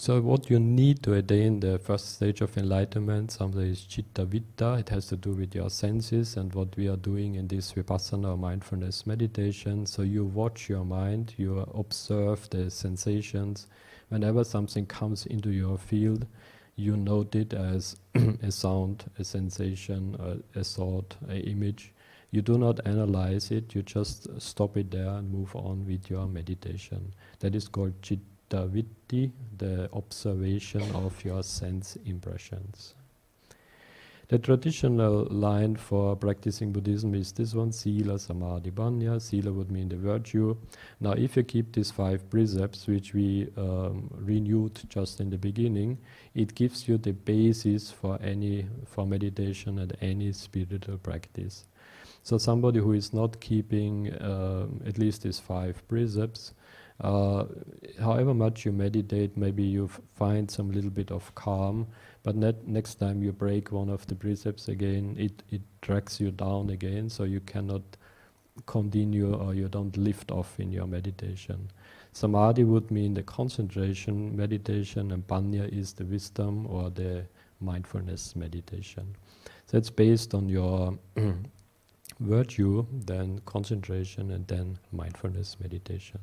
[0.00, 4.80] So what you need to attain the first stage of enlightenment, something is chitta vitta.
[4.80, 8.30] It has to do with your senses and what we are doing in this vipassana
[8.30, 9.84] or mindfulness meditation.
[9.84, 13.66] So you watch your mind, you observe the sensations.
[14.08, 16.26] Whenever something comes into your field,
[16.76, 17.96] you note it as
[18.42, 21.92] a sound, a sensation, a, a thought, an image.
[22.30, 26.26] You do not analyze it, you just stop it there and move on with your
[26.26, 27.12] meditation.
[27.40, 32.94] That is called chitta chitta vitti, the observation of your sense impressions.
[34.28, 39.20] The traditional line for practicing Buddhism is this one, Sila, Samadhi, Panya.
[39.20, 40.56] Sila would mean the virtue.
[41.00, 45.98] Now, if you keep these five precepts, which we um, renewed just in the beginning,
[46.36, 51.64] it gives you the basis for any for meditation and any spiritual practice.
[52.22, 56.54] So, somebody who is not keeping uh, at least these five precepts,
[57.00, 57.44] uh,
[58.00, 61.86] however much you meditate, maybe you find some little bit of calm
[62.22, 66.70] but next time you break one of the precepts again, it, it drags you down
[66.70, 67.82] again, so you cannot
[68.66, 71.70] continue or you don't lift off in your meditation.
[72.12, 77.24] Samadhi would mean the concentration meditation, and Panya is the wisdom or the
[77.60, 79.16] mindfulness meditation.
[79.66, 80.98] So it's based on your
[82.20, 86.20] virtue, then concentration, and then mindfulness meditation.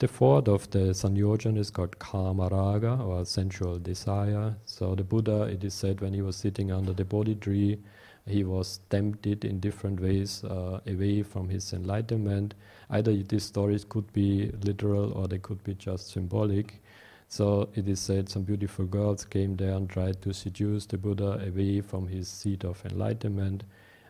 [0.00, 4.54] The fourth of the Sanyojana is called Kamaraga or sensual desire.
[4.64, 7.80] So the Buddha, it is said, when he was sitting under the Bodhi tree,
[8.24, 12.54] he was tempted in different ways uh, away from his enlightenment.
[12.90, 16.80] Either these stories could be literal or they could be just symbolic.
[17.28, 21.44] So it is said some beautiful girls came there and tried to seduce the Buddha
[21.44, 23.64] away from his seat of enlightenment.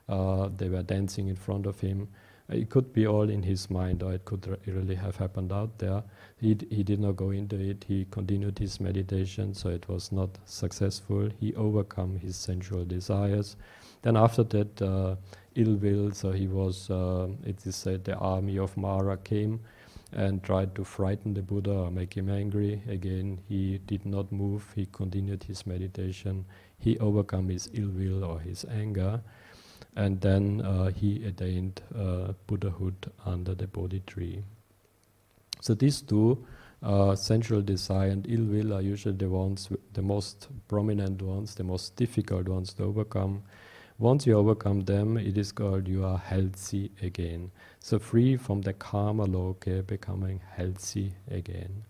[0.07, 2.09] Uh, they were dancing in front of him.
[2.51, 6.03] It could be all in his mind, or it could really have happened out there.
[6.41, 7.85] He, he did not go into it.
[7.87, 11.29] He continued his meditation, so it was not successful.
[11.39, 13.57] He overcome his sensual desires.
[14.01, 15.17] Then after that, uh,
[15.57, 16.13] ill will.
[16.13, 16.89] So he was.
[16.91, 19.61] Uh, it is said the army of Mara came
[20.13, 22.83] and tried to frighten the Buddha or make him angry.
[22.89, 24.73] Again, he did not move.
[24.75, 26.47] He continued his meditation.
[26.79, 29.21] He overcome his ill will or his anger
[29.99, 34.45] and then uh, he attained uh, Buddhahood under the Bodhi tree.
[35.61, 36.47] So these two,
[36.85, 41.65] uh, sensual desire and ill will, are usually the ones, the most prominent ones, the
[41.65, 43.43] most difficult ones to overcome.
[43.99, 47.51] Once you overcome them, it is called you are healthy again.
[47.81, 51.83] So free from the kama loka, becoming healthy again.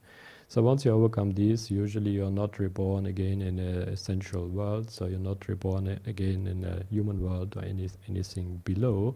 [0.50, 5.04] So once you overcome these, usually you're not reborn again in a essential world, so
[5.04, 9.14] you're not reborn again in a human world or any, anything below.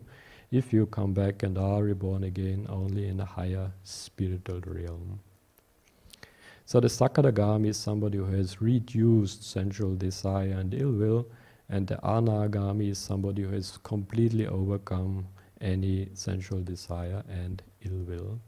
[0.50, 5.20] If you come back and are reborn again only in a higher spiritual realm.
[6.66, 11.26] So the Sakadagami is somebody who has reduced sensual desire and ill will,
[11.70, 15.26] and the Anagami is somebody who has completely overcome
[15.62, 18.38] any sensual desire and ill will.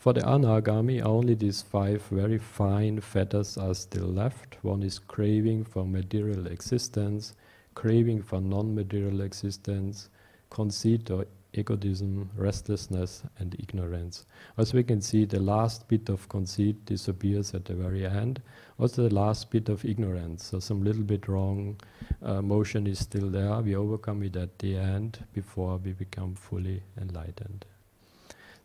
[0.00, 4.56] For the anagami, only these five very fine fetters are still left.
[4.62, 7.34] One is craving for material existence,
[7.74, 10.08] craving for non material existence,
[10.48, 14.24] conceit or egotism, restlessness, and ignorance.
[14.56, 18.40] As we can see, the last bit of conceit disappears at the very end.
[18.78, 21.78] Also, the last bit of ignorance, so some little bit wrong
[22.22, 23.60] uh, motion is still there.
[23.60, 27.66] We overcome it at the end before we become fully enlightened.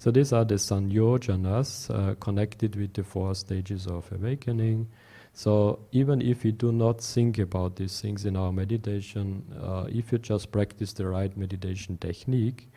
[0.05, 4.87] So these are the sanyojanas uh, connected with the four stages of awakening.
[5.33, 10.11] So even if we do not think about these things in our meditation, uh, if
[10.11, 12.69] you just practice the right meditation technique,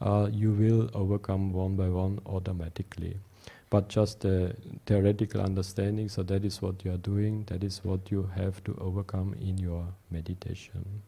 [0.00, 3.16] uh, you will overcome one by one automatically.
[3.70, 4.54] But just the
[4.86, 8.78] theoretical understanding, so that is what you are doing, that is what you have to
[8.80, 11.02] overcome in your meditation.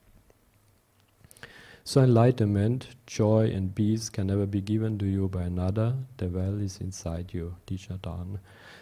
[1.82, 5.94] So enlightenment, joy and peace can never be given to you by another.
[6.18, 8.38] The well is inside you, Thich Nhat Hanh.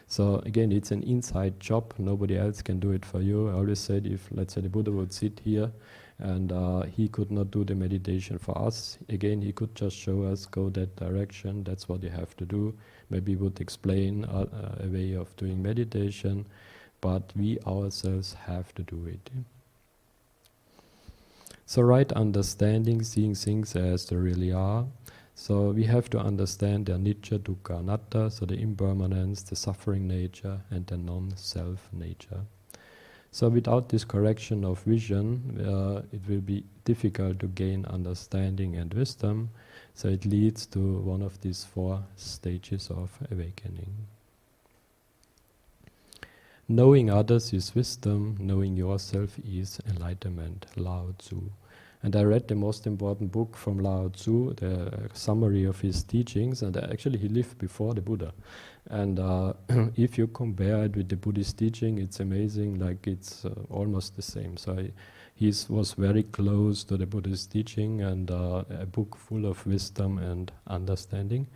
[0.08, 1.94] So again, it's an inside job.
[1.98, 3.50] Nobody else can do it for you.
[3.50, 5.70] I always said if, let's say, the Buddha would sit here
[6.18, 10.24] and uh, he could not do the meditation for us, again, he could just show
[10.24, 11.62] us, go that direction.
[11.62, 12.76] That's what you have to do.
[13.10, 16.46] Maybe he would explain a, uh, a way of doing meditation,
[17.00, 19.30] but we ourselves have to do it.
[21.68, 24.86] So, right understanding, seeing things as they really are.
[25.34, 30.62] So, we have to understand their anicca, dukkha, anatta, so the impermanence, the suffering nature,
[30.70, 32.40] and the non self nature.
[33.32, 38.94] So, without this correction of vision, uh, it will be difficult to gain understanding and
[38.94, 39.50] wisdom.
[39.92, 43.92] So, it leads to one of these four stages of awakening.
[46.70, 51.40] Knowing others is wisdom, knowing yourself is enlightenment, Lao Tzu.
[52.02, 56.60] And I read the most important book from Lao Tzu, the summary of his teachings,
[56.60, 58.34] and actually he lived before the Buddha.
[58.90, 59.54] And uh,
[59.96, 64.22] if you compare it with the Buddhist teaching, it's amazing, like it's uh, almost the
[64.22, 64.58] same.
[64.58, 64.88] So
[65.34, 70.18] he was very close to the Buddhist teaching and uh, a book full of wisdom
[70.18, 71.46] and understanding.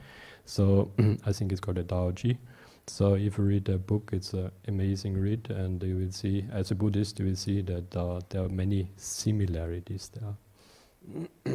[0.47, 0.91] So
[1.27, 2.39] I think it's called the a Dao De Jing.
[2.87, 6.71] So if you read the book, it's an amazing read, and you will see, as
[6.73, 11.55] a Buddhist, you will see that uh, there are many similarities there.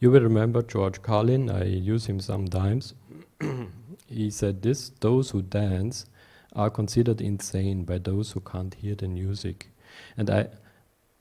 [0.00, 1.48] you will remember George Carlin.
[1.48, 2.94] I use him sometimes.
[4.08, 6.06] he said this: those who dance
[6.54, 9.68] are considered insane by those who can't hear the music,
[10.16, 10.48] and I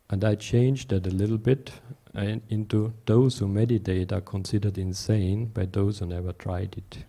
[0.09, 1.71] and I changed that a little bit
[2.15, 7.05] uh, into those who meditate are considered insane by those who never tried it.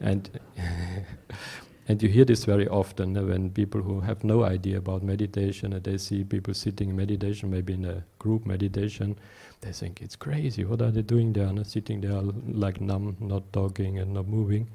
[0.00, 0.28] And
[1.88, 5.72] and you hear this very often uh, when people who have no idea about meditation
[5.72, 9.16] and they see people sitting in meditation, maybe in a group meditation,
[9.62, 10.64] they think it's crazy.
[10.64, 11.46] What are they doing there?
[11.46, 14.68] And sitting there like numb, not talking and not moving.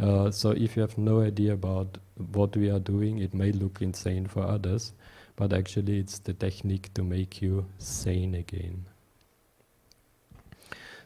[0.00, 1.98] Uh, so if you have no idea about
[2.32, 4.92] what we are doing, it may look insane for others,
[5.36, 8.84] but actually it's the technique to make you sane again.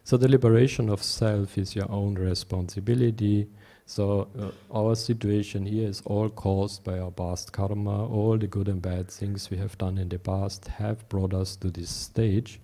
[0.04, 3.48] So the liberation of self is your own responsibility.
[3.86, 8.06] So uh, our situation here is all caused by our past karma.
[8.06, 11.56] All the good and bad things we have done in the past have brought us
[11.56, 12.60] to this stage.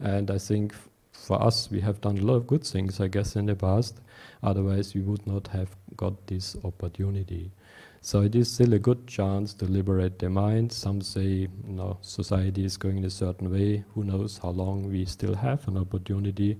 [0.00, 0.74] And I think
[1.12, 4.00] for us, we have done a lot of good things, I guess, in the past.
[4.42, 7.50] Otherwise, we would not have got this opportunity.
[8.06, 10.70] So it is still a good chance to liberate the mind.
[10.70, 13.82] Some say, you know, society is going in a certain way.
[13.94, 16.56] Who knows how long we still have an opportunity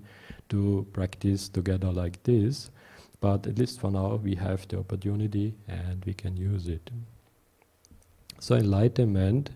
[0.48, 2.72] to practice together like this.
[3.20, 6.90] But at least for now, we have the opportunity and we can use it.
[8.40, 9.50] So enlightenment,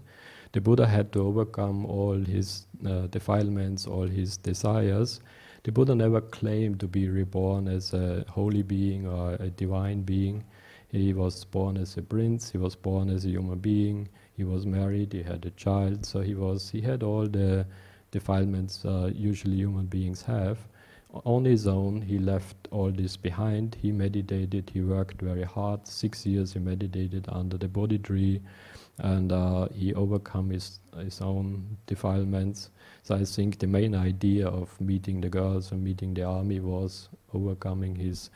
[0.53, 5.18] the Buddha had to overcome all his uh, defilements, all his desires.
[5.64, 10.45] The Buddha never claimed to be reborn as a holy being or a divine being.
[10.91, 14.66] He was born as a prince, he was born as a human being, he was
[14.66, 17.66] married, he had a child, so he was he had all the
[18.11, 20.59] defilements uh, usually human beings have.
[21.24, 23.76] On his own, he left all this behind.
[23.82, 25.86] He meditated, he worked very hard.
[25.86, 28.41] Six years he meditated under the Bodhi tree,
[28.99, 32.70] and uh, he overcome his, his own defilements.
[33.03, 37.09] So I think the main idea of meeting the girls and meeting the army was
[37.34, 38.30] overcoming his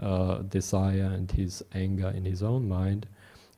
[0.00, 3.06] uh, desire and his anger in his own mind.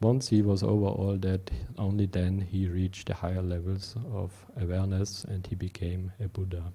[0.01, 5.24] Once he was over all that, only then he reached the higher levels of awareness
[5.24, 6.72] and he became a Buddha.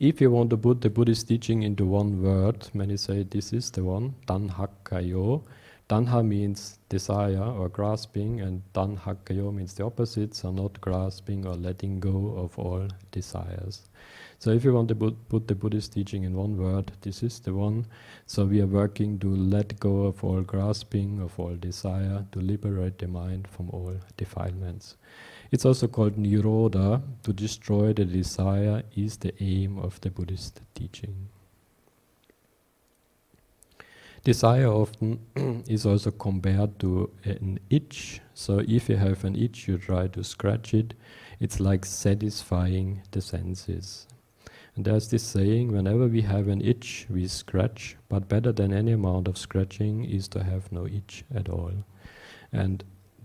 [0.00, 3.70] If you want to put the Buddhist teaching into one word, many say this is
[3.70, 5.42] the one, Tanhakkhayo.
[5.90, 12.00] Tanha means desire or grasping, and Tanhakkhayo means the opposite, so not grasping or letting
[12.00, 13.90] go of all desires.
[14.40, 17.52] So if you want to put the Buddhist teaching in one word, this is the
[17.52, 17.84] one.
[18.24, 22.98] So we are working to let go of all grasping, of all desire, to liberate
[22.98, 24.96] the mind from all defilements.
[25.50, 31.28] It's also called Nirodha, to destroy the desire is the aim of the Buddhist teaching.
[34.24, 35.20] Desire often
[35.68, 38.22] is also compared to an itch.
[38.32, 40.94] So if you have an itch, you try to scratch it.
[41.40, 44.06] It's like satisfying the senses.
[44.82, 49.28] There's this saying whenever we have an itch, we scratch, but better than any amount
[49.28, 51.72] of scratching is to have no itch at all.
[52.50, 52.82] And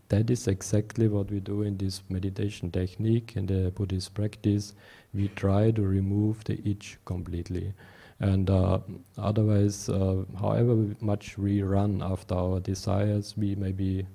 [0.10, 4.74] that is exactly what we do in this meditation technique, in the Buddhist practice.
[5.14, 7.74] We try to remove the itch completely.
[8.20, 8.80] And uh,
[9.18, 14.06] otherwise, uh, however much we run after our desires, we may be,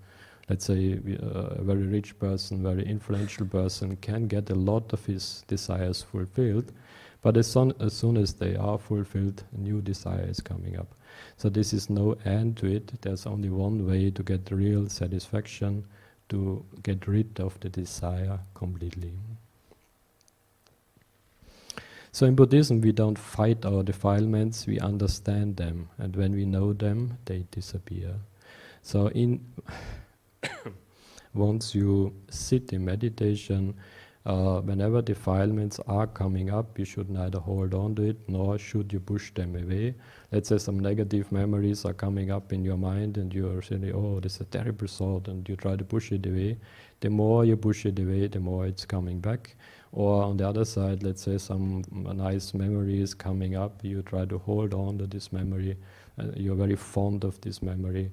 [0.50, 4.92] let's say, we, uh, a very rich person, very influential person, can get a lot
[4.92, 6.70] of his desires fulfilled.
[7.22, 10.94] But as soon, as soon as they are fulfilled, a new desire is coming up.
[11.36, 13.00] So this is no end to it.
[13.02, 15.84] There's only one way to get real satisfaction,
[16.30, 19.12] to get rid of the desire completely.
[22.12, 26.72] So in Buddhism, we don't fight our defilements, we understand them, and when we know
[26.72, 28.14] them, they disappear.
[28.82, 29.44] So in
[31.34, 33.74] once you sit in meditation,
[34.26, 38.92] uh, whenever defilements are coming up, you should neither hold on to it nor should
[38.92, 39.94] you push them away.
[40.30, 44.20] Let's say some negative memories are coming up in your mind and you're saying, oh,
[44.20, 46.58] this is a terrible thought, and you try to push it away.
[47.00, 49.56] The more you push it away, the more it's coming back.
[49.92, 54.26] Or on the other side, let's say some nice memory is coming up, you try
[54.26, 55.76] to hold on to this memory,
[56.18, 58.12] uh, you're very fond of this memory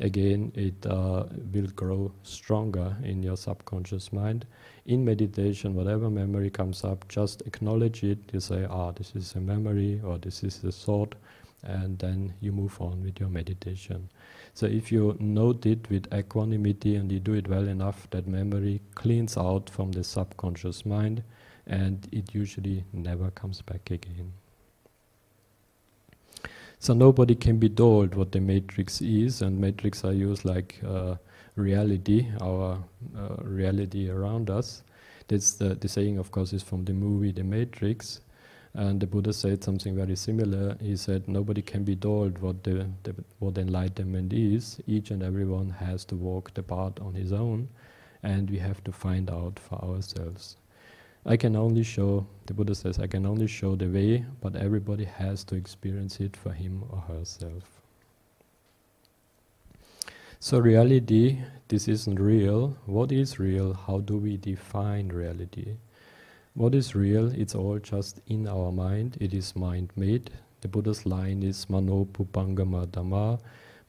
[0.00, 4.46] again, it uh, will grow stronger in your subconscious mind.
[4.88, 8.18] In meditation, whatever memory comes up, just acknowledge it.
[8.32, 11.14] You say, ah, this is a memory or this is a thought,
[11.62, 14.08] and then you move on with your meditation.
[14.54, 18.80] So if you note it with equanimity and you do it well enough, that memory
[18.94, 21.22] cleans out from the subconscious mind
[21.66, 24.32] and it usually never comes back again.
[26.78, 31.16] So nobody can be told what the matrix is, and matrix are used like uh,
[31.58, 32.78] reality, our
[33.16, 34.82] uh, reality around us.
[35.28, 38.20] That's the, the saying, of course, is from the movie The Matrix.
[38.74, 40.76] And the Buddha said something very similar.
[40.80, 44.80] He said, Nobody can be told what, the, the, what enlightenment is.
[44.86, 47.68] Each and everyone has to walk the path on his own,
[48.22, 50.56] and we have to find out for ourselves.
[51.26, 55.04] I can only show, the Buddha says, I can only show the way, but everybody
[55.04, 57.77] has to experience it for him or herself.
[60.40, 62.76] So, reality, this isn't real.
[62.86, 63.74] What is real?
[63.74, 65.78] How do we define reality?
[66.54, 67.32] What is real?
[67.32, 70.30] It's all just in our mind, it is mind made.
[70.60, 73.40] The Buddha's line is Mano Pubbangama Dhamma.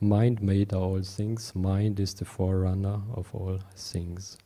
[0.01, 4.39] Mind made are all things, mind is the forerunner of all things.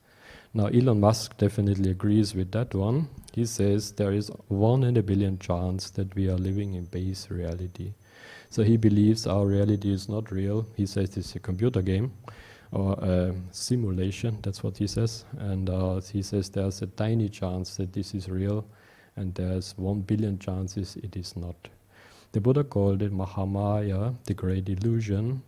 [0.54, 3.08] Now, Elon Musk definitely agrees with that one.
[3.34, 7.30] He says there is one in a billion chance that we are living in base
[7.30, 7.94] reality.
[8.54, 10.68] So he believes our reality is not real.
[10.78, 12.14] He says it's a computer game
[12.72, 15.26] or a simulation, that's what he says.
[15.40, 18.64] And uh, he says there's a tiny chance that this is real,
[19.16, 21.68] and there's one billion chances it is not.
[22.34, 25.42] The Buddha called it Mahamaya, the great illusion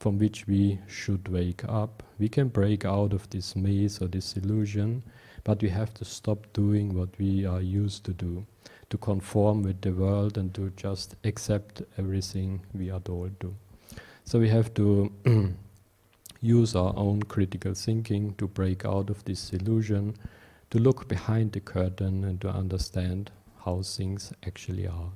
[0.00, 2.02] from which we should wake up.
[2.18, 5.02] We can break out of this maze or this illusion,
[5.44, 8.46] but we have to stop doing what we are used to do,
[8.90, 13.54] to conform with the world and to just accept everything we are told to.
[14.24, 15.12] So we have to
[16.40, 20.16] use our own critical thinking to break out of this illusion,
[20.70, 23.30] to look behind the curtain and to understand
[23.64, 25.10] how things actually are.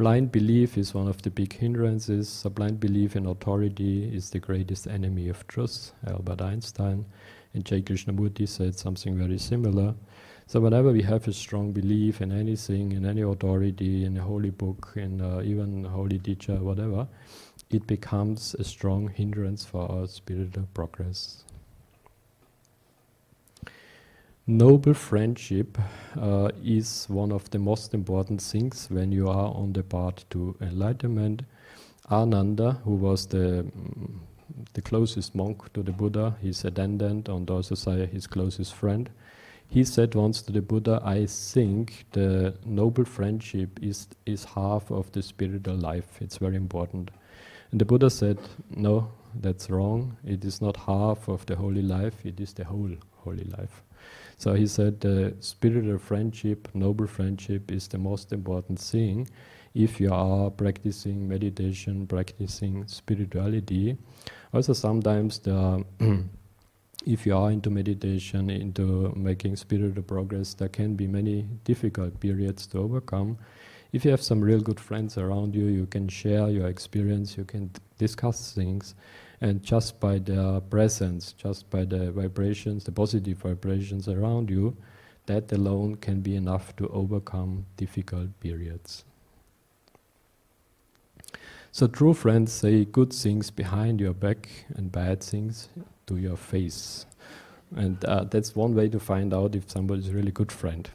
[0.00, 2.42] blind belief is one of the big hindrances.
[2.46, 5.92] A blind belief in authority is the greatest enemy of truth.
[6.06, 7.04] Albert Einstein
[7.52, 7.82] and J.
[7.82, 9.94] Krishnamurti said something very similar.
[10.50, 14.50] So whenever we have a strong belief in anything, in any authority, in a holy
[14.50, 17.06] book, in uh, even holy teacher, whatever,
[17.70, 21.44] it becomes a strong hindrance for our spiritual progress.
[24.48, 25.78] Noble friendship
[26.20, 30.56] uh, is one of the most important things when you are on the path to
[30.60, 31.42] enlightenment.
[32.10, 34.18] Ananda, who was the mm,
[34.72, 37.76] the closest monk to the Buddha, his attendant, and also
[38.06, 39.10] his closest friend,
[39.70, 45.12] he said once to the Buddha, "I think the noble friendship is is half of
[45.12, 46.20] the spiritual life.
[46.20, 47.10] It's very important."
[47.70, 48.38] And the Buddha said,
[48.70, 49.08] "No,
[49.40, 50.16] that's wrong.
[50.24, 52.26] It is not half of the holy life.
[52.26, 53.84] It is the whole holy life."
[54.38, 59.28] So he said the spiritual friendship, noble friendship, is the most important thing
[59.74, 63.96] if you are practicing meditation, practicing spirituality.
[64.52, 65.84] Also, sometimes the
[67.06, 72.66] if you are into meditation, into making spiritual progress, there can be many difficult periods
[72.68, 73.38] to overcome.
[73.92, 77.44] If you have some real good friends around you, you can share your experience, you
[77.44, 78.94] can discuss things,
[79.40, 84.76] and just by their presence, just by the vibrations, the positive vibrations around you,
[85.26, 89.04] that alone can be enough to overcome difficult periods.
[91.72, 95.68] So true friends say good things behind your back and bad things
[96.10, 97.06] to your face.
[97.76, 100.90] And uh, that's one way to find out if somebody's a really good friend.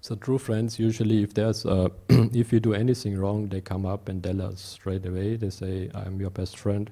[0.00, 1.64] So true friends usually, if there's
[2.08, 5.36] if you do anything wrong, they come up and tell us straight away.
[5.36, 6.90] They say, "I'm your best friend."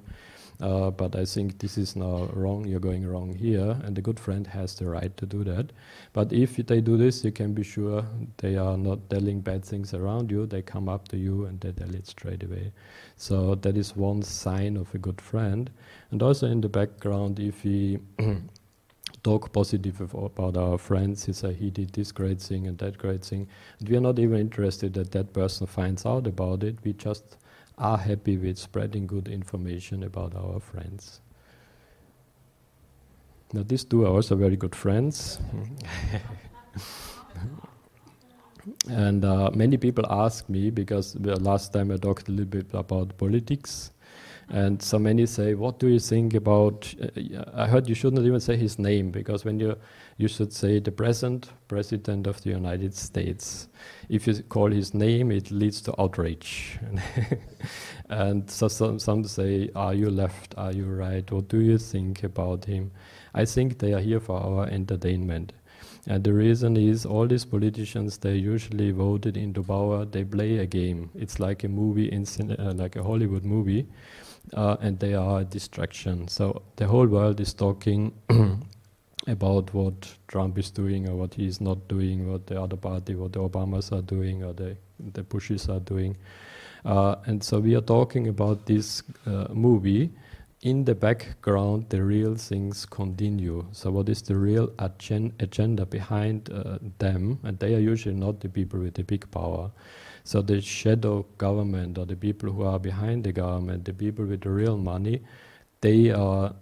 [0.61, 4.19] Uh, but I think this is now wrong, you're going wrong here, and the good
[4.19, 5.71] friend has the right to do that.
[6.13, 8.05] But if they do this, you can be sure
[8.37, 11.71] they are not telling bad things around you, they come up to you and they
[11.71, 12.71] tell it straight away.
[13.17, 15.69] So that is one sign of a good friend.
[16.11, 17.99] And also in the background, if we
[19.23, 21.25] talk positive about our friends.
[21.25, 23.47] He said he did this great thing and that great thing.
[23.79, 26.77] And we are not even interested that that person finds out about it.
[26.83, 27.37] We just
[27.81, 31.19] are happy with spreading good information about our friends.
[33.53, 35.39] Now, these two are also very good friends.
[38.89, 42.67] and uh, many people ask me because the last time I talked a little bit
[42.73, 43.91] about politics
[44.53, 48.41] And so many say, "What do you think about?" Uh, I heard you shouldn't even
[48.41, 49.77] say his name because when you
[50.17, 53.69] you should say the present president of the United States.
[54.09, 56.77] If you call his name, it leads to outrage.
[58.09, 60.53] and so some, some say, "Are you left?
[60.57, 61.31] Are you right?
[61.31, 62.91] What do you think about him?"
[63.33, 65.53] I think they are here for our entertainment.
[66.07, 70.65] And the reason is all these politicians, they usually voted into power, they play a
[70.65, 71.09] game.
[71.15, 72.25] It's like a movie, in,
[72.59, 73.87] uh, like a Hollywood movie
[74.53, 76.27] uh, and they are a distraction.
[76.27, 78.13] So the whole world is talking
[79.27, 83.15] about what Trump is doing or what he is not doing, what the other party,
[83.15, 84.75] what the Obamas are doing or the,
[85.13, 86.17] the Bushes are doing.
[86.83, 90.11] Uh, and so we are talking about this uh, movie.
[90.63, 93.65] In the background, the real things continue.
[93.71, 97.39] So, what is the real agen- agenda behind uh, them?
[97.41, 99.71] And they are usually not the people with the big power.
[100.23, 104.41] So the shadow government or the people who are behind the government, the people with
[104.41, 105.21] the real money,
[105.81, 106.53] they are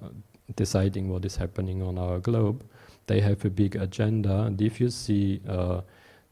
[0.55, 2.63] deciding what is happening on our globe.
[3.07, 5.81] They have a big agenda, and if you see uh,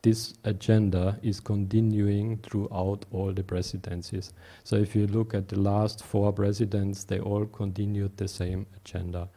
[0.01, 4.32] this agenda is continuing throughout all the presidencies.
[4.63, 9.28] So if you look at the last four presidents, they all continued the same agenda.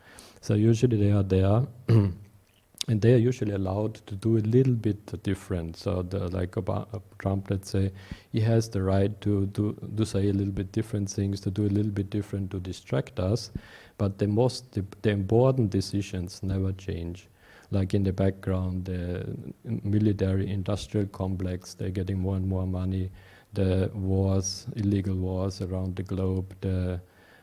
[0.41, 1.66] So usually they are there
[2.89, 5.76] and they are usually allowed to do a little bit different.
[5.76, 7.93] So, the, like Obama, uh, Trump, let's say,
[8.33, 11.66] he has the right to, to to say a little bit different things, to do
[11.66, 13.51] a little bit different to distract us.
[13.99, 17.28] But the most the, the important decisions never change.
[17.70, 19.26] Like in the background, the
[19.64, 23.11] military-industrial complex, they're getting more and more money.
[23.53, 27.01] The wars, illegal wars around the globe, the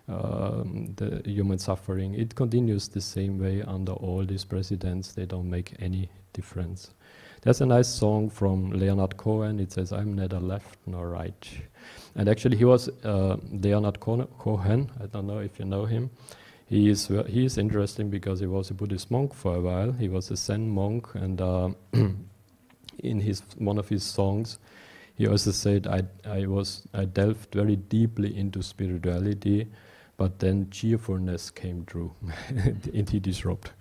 [0.08, 2.14] um, the human suffering.
[2.14, 5.14] It continues the same way under all these presidents.
[5.14, 6.91] They don't make any difference.
[7.41, 9.60] There's a nice song from Leonard Cohen.
[9.60, 11.49] It says, I'm neither left nor right.
[12.16, 14.91] And actually, he was uh, Leonard Cohen.
[15.01, 16.10] I don't know if you know him.
[16.68, 19.91] He is, he is interesting because he was a Buddhist monk for a while.
[19.93, 21.70] He was a Zen monk, and uh,
[22.99, 24.60] in his, one of his songs,
[25.16, 29.68] he also said, I, I, was, I delved very deeply into spirituality
[30.18, 32.11] but then cheerfulness came through
[32.93, 33.72] and he disrupted.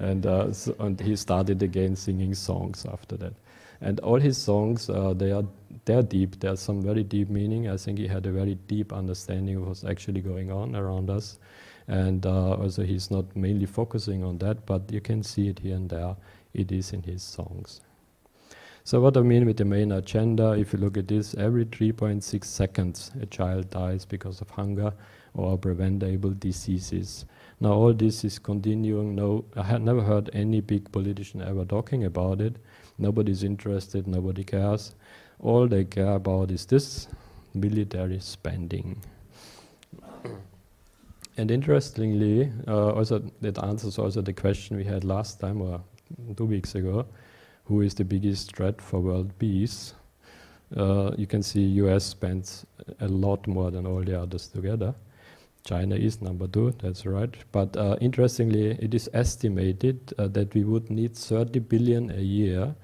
[0.00, 3.32] And, uh, so, and he started again singing songs after that.
[3.80, 5.44] And all his songs uh, they are
[5.84, 6.40] they're deep.
[6.40, 7.68] There's some very deep meaning.
[7.68, 11.38] I think he had a very deep understanding of what's actually going on around us.
[11.86, 15.76] And uh, also he's not mainly focusing on that but you can see it here
[15.76, 16.16] and there.
[16.54, 17.80] It is in his songs.
[18.84, 22.44] So what I mean with the main agenda, if you look at this, every 3.6
[22.44, 24.92] seconds a child dies because of hunger
[25.34, 27.24] or preventable diseases.
[27.60, 29.14] Now all this is continuing.
[29.14, 32.56] No, I had never heard any big politician ever talking about it.
[32.98, 34.06] Nobody's interested.
[34.06, 34.94] Nobody cares.
[35.40, 37.08] All they care about is this
[37.52, 39.00] military spending.
[41.36, 45.80] and interestingly, uh, also that answers also the question we had last time or
[46.36, 47.06] two weeks ago:
[47.64, 49.94] Who is the biggest threat for world peace?
[50.76, 52.04] Uh, you can see U.S.
[52.04, 52.66] spends
[53.00, 54.94] a lot more than all the others together.
[55.64, 57.34] China is number two, that's right.
[57.50, 62.74] But uh, interestingly, it is estimated uh, that we would need 30 billion a year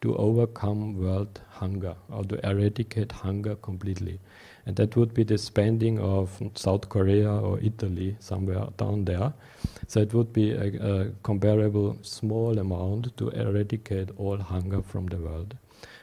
[0.00, 4.18] to overcome world hunger or to eradicate hunger completely.
[4.66, 9.32] And that would be the spending of South Korea or Italy, somewhere down there.
[9.86, 15.18] So it would be a, a comparable small amount to eradicate all hunger from the
[15.18, 15.56] world.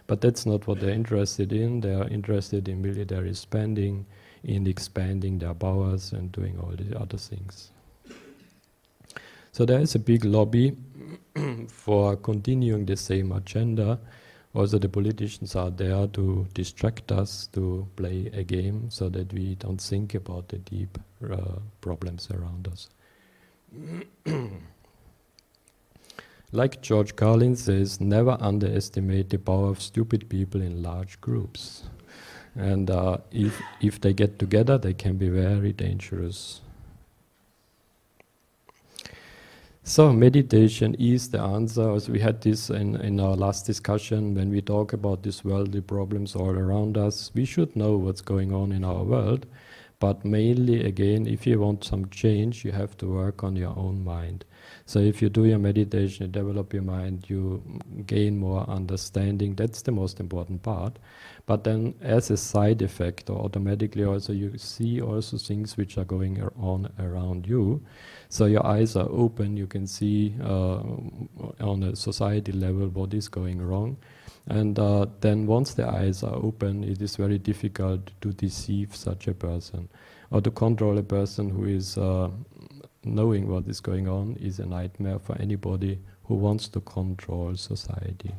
[0.08, 1.82] But that's not what they're interested in.
[1.82, 4.06] They are interested in military spending,
[4.44, 7.72] in expanding their powers and doing all the other things.
[9.52, 10.76] So there is a big lobby
[11.68, 14.00] for continuing the same agenda.
[14.54, 19.56] Also, the politicians are there to distract us, to play a game, so that we
[19.56, 20.98] don't think about the deep
[21.30, 22.90] uh, problems around us.
[26.52, 31.84] like George Carlin says, never underestimate the power of stupid people in large groups
[32.56, 36.62] and uh, if if they get together, they can be very dangerous.
[39.84, 41.92] So meditation is the answer.
[41.96, 45.82] As we had this in, in our last discussion, when we talk about these worldly
[45.82, 49.48] problems all around us, we should know what's going on in our world.
[50.00, 54.04] But mainly, again, if you want some change, you have to work on your own
[54.04, 54.46] mind.
[54.86, 57.62] So if you do your meditation, you develop your mind, you
[58.06, 59.56] gain more understanding.
[59.56, 61.00] That's the most important part.
[61.46, 66.06] But then, as a side effect, or automatically also you see also things which are
[66.06, 67.82] going on around you.
[68.30, 69.58] So your eyes are open.
[69.58, 70.82] You can see uh,
[71.60, 73.98] on a society level what is going wrong,
[74.48, 79.28] And uh, then once the eyes are open, it is very difficult to deceive such
[79.28, 79.90] a person
[80.32, 82.30] or to control a person who is uh,
[83.04, 88.32] knowing what is going on is a nightmare for anybody who wants to control society.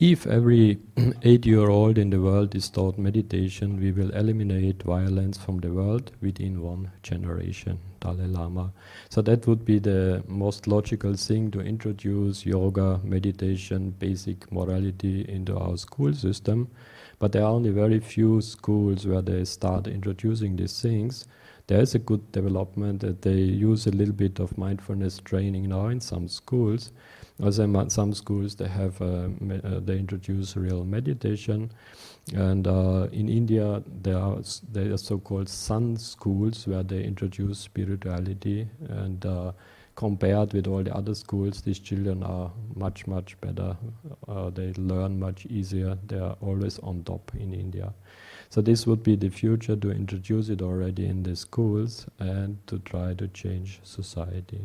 [0.00, 0.80] If every
[1.22, 5.70] eight year old in the world is taught meditation, we will eliminate violence from the
[5.70, 7.78] world within one generation.
[8.02, 8.72] Dalai Lama.
[9.08, 15.56] So that would be the most logical thing to introduce yoga, meditation, basic morality into
[15.56, 16.68] our school system.
[17.20, 21.26] But there are only very few schools where they start introducing these things.
[21.72, 25.86] There is a good development that they use a little bit of mindfulness training now
[25.86, 26.90] in some schools
[27.42, 29.28] also, in some schools they have uh,
[29.64, 31.70] uh, they introduce real meditation,
[32.34, 34.38] and uh, in India there are
[34.70, 39.24] there are so-called sun schools where they introduce spirituality and.
[39.24, 39.52] Uh,
[39.94, 43.76] compared with all the other schools, these children are much much better.
[44.26, 45.98] Uh, they learn much easier.
[46.06, 47.92] They are always on top in India.
[48.52, 52.80] So this would be the future to introduce it already in the schools and to
[52.80, 54.60] try to change society.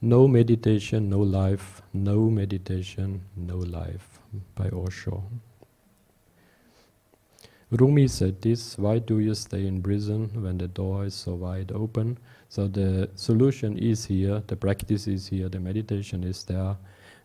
[0.00, 1.82] No meditation, no life.
[1.92, 4.18] No meditation, no life.
[4.54, 5.22] By Osho.
[7.70, 11.70] Rumi said this Why do you stay in prison when the door is so wide
[11.70, 12.16] open?
[12.48, 16.78] So the solution is here, the practice is here, the meditation is there,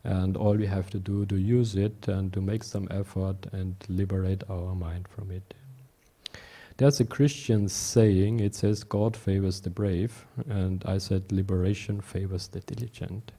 [0.06, 3.76] and all we have to do to use it and to make some effort and
[3.90, 5.54] liberate our mind from it.
[6.78, 12.48] There's a Christian saying, it says, God favors the brave, and I said, liberation favors
[12.50, 13.32] the diligent.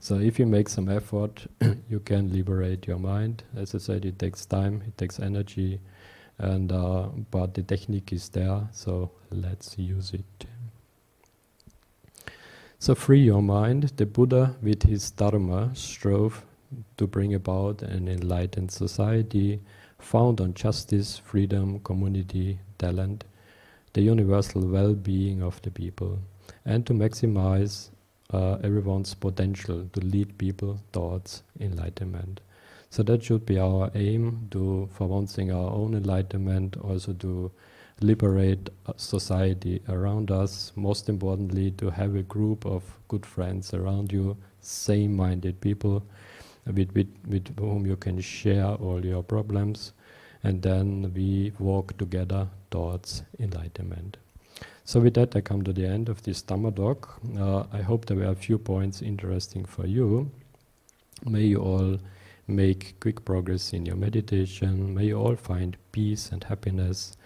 [0.00, 1.46] So if you make some effort,
[1.88, 3.44] you can liberate your mind.
[3.56, 5.80] As I said, it takes time, it takes energy,
[6.38, 10.46] and uh, but the technique is there, so let's use it.
[12.82, 13.92] So free your mind.
[13.96, 16.44] The Buddha, with his Dharma, strove
[16.96, 19.60] to bring about an enlightened society
[20.00, 23.22] found on justice, freedom, community, talent,
[23.92, 26.18] the universal well-being of the people,
[26.64, 27.90] and to maximize
[28.32, 32.40] uh, everyone's potential to lead people towards enlightenment.
[32.90, 37.52] So that should be our aim to, for one thing, our own enlightenment, also to
[38.02, 40.72] liberate society around us.
[40.76, 46.02] Most importantly, to have a group of good friends around you, same-minded people,
[46.66, 49.92] with, with, with whom you can share all your problems,
[50.42, 54.16] and then we walk together towards enlightenment.
[54.84, 57.20] So with that, I come to the end of this Dhamma talk.
[57.38, 60.30] Uh, I hope there were a few points interesting for you.
[61.24, 61.98] May you all
[62.48, 64.94] make quick progress in your meditation.
[64.94, 67.16] May you all find peace and happiness.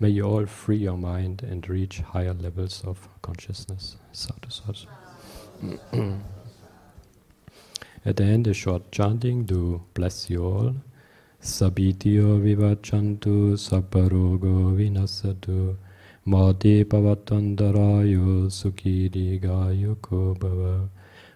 [0.00, 3.96] May you all free your mind and reach higher levels of consciousness.
[4.12, 4.86] Sadhu, sadhu.
[8.04, 10.74] At the end, a short chanting to bless you all.
[11.40, 15.76] Sabitiyo vivachantu saparogo vinasatu
[16.24, 19.96] Mati pavatandarayo sukirigayo
[20.38, 20.88] bhava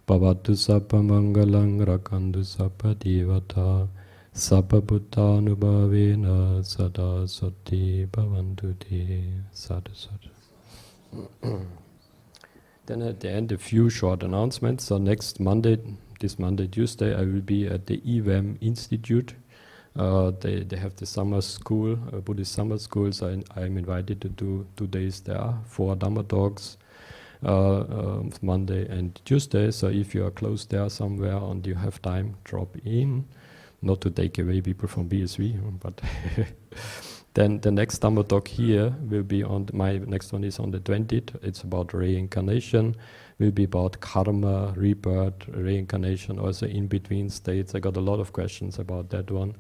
[0.06, 2.94] Bhavatu sappa mangalang rakandu sappa
[6.62, 10.30] sada sati bhavantu te Sadhu sadhu
[12.86, 14.84] Then at the end a few short announcements.
[14.84, 15.78] So next Monday,
[16.20, 19.34] this Monday, Tuesday, I will be at the EVAM Institute
[19.98, 24.20] uh, they, they have the summer school, uh, Buddhist summer school, so I, am invited
[24.20, 26.76] to do two days there, four Dhamma talks,
[27.42, 29.70] uh, um, Monday and Tuesday.
[29.70, 33.24] So if you are close there somewhere and you have time, drop in.
[33.86, 36.00] Not to take away people from BSV, but
[37.34, 41.36] then the next talk here will be on, my next one is on the 20th.
[41.42, 42.96] It's about reincarnation
[43.38, 47.74] will be about karma, rebirth, reincarnation, also in between states.
[47.74, 49.56] I got a lot of questions about that one.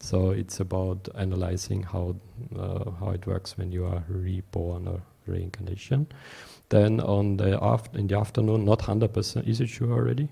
[0.00, 2.16] So it's about analyzing how
[2.56, 6.06] uh, how it works when you are reborn or reincarnation.
[6.68, 9.46] Then on the aft- in the afternoon, not hundred percent.
[9.46, 10.28] Is it sure already?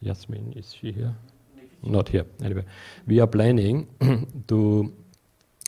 [0.00, 1.14] Yasmin, is she here?
[1.84, 2.24] Not here.
[2.42, 2.64] Anyway,
[3.06, 3.86] we are planning
[4.48, 4.92] to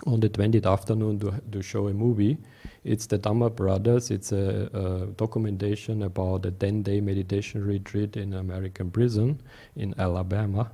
[0.07, 2.37] on the 20th afternoon to, to show a movie.
[2.85, 4.11] It's the Dhamma Brothers.
[4.11, 9.41] It's a, a documentation about a 10-day meditation retreat in an American prison
[9.75, 10.71] in Alabama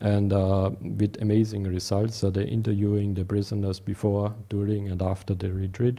[0.00, 2.16] and uh, with amazing results.
[2.16, 5.98] So they're interviewing the prisoners before, during, and after the retreat.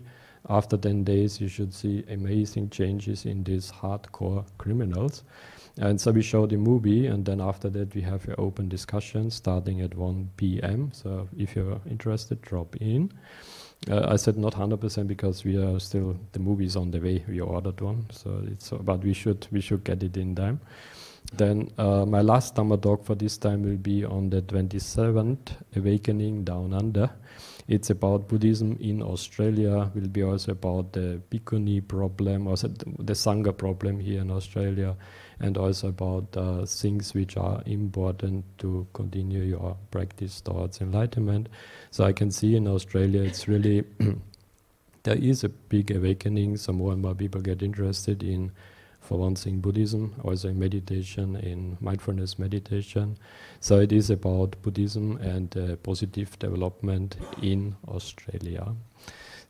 [0.49, 5.23] After 10 days, you should see amazing changes in these hardcore criminals.
[5.77, 9.31] And so we show the movie, and then after that, we have an open discussion
[9.31, 10.91] starting at 1 p.m.
[10.93, 13.11] So if you're interested, drop in.
[13.89, 17.23] Uh, I said not 100% because we are still the movie's on the way.
[17.27, 20.59] We ordered one, so it's but we should we should get it in time.
[21.33, 26.43] Then uh, my last Dhamma talk for this time will be on the 27th Awakening
[26.43, 27.09] Down Under.
[27.67, 29.89] It's about Buddhism in Australia.
[29.95, 34.95] Will be also about the Bhikkhuni problem, also the Sangha problem here in Australia,
[35.41, 41.49] and also about uh, things which are important to continue your practice towards enlightenment.
[41.89, 43.83] So I can see in Australia it's really
[45.03, 46.57] there is a big awakening.
[46.57, 48.51] So more and more people get interested in
[48.99, 53.17] for one thing Buddhism, also in meditation, in mindfulness meditation.
[53.59, 58.75] So it is about Buddhism and uh, positive development in Australia.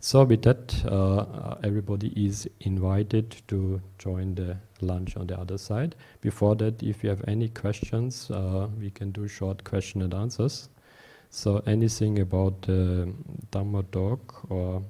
[0.03, 5.95] So with that, uh, everybody is invited to join the lunch on the other side.
[6.21, 10.69] Before that, if you have any questions, uh, we can do short question and answers.
[11.29, 13.15] So anything about the uh,
[13.51, 14.81] Dhamma talk or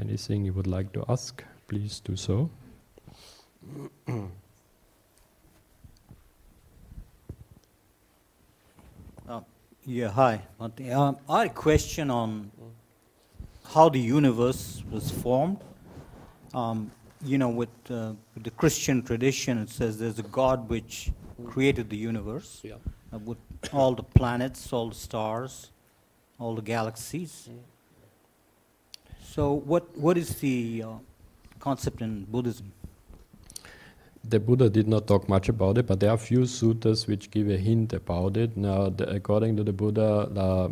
[0.00, 2.50] anything you would like to ask, please do so.
[9.26, 9.40] Uh,
[9.86, 10.42] yeah, hi.
[10.60, 12.50] Um, I had a question on
[13.74, 15.58] how the universe was formed.
[16.54, 16.92] Um,
[17.24, 21.10] you know, with, uh, with, the Christian tradition, it says there's a God which
[21.46, 22.74] created the universe yeah.
[23.12, 23.38] uh, with
[23.72, 25.72] all the planets, all the stars,
[26.38, 27.48] all the galaxies.
[27.50, 27.58] Mm.
[29.24, 30.88] So, what, what is the uh,
[31.58, 32.72] concept in Buddhism?
[34.28, 37.48] The Buddha did not talk much about it, but there are few suttas which give
[37.48, 38.56] a hint about it.
[38.56, 40.68] Now, the, according to the Buddha, uh,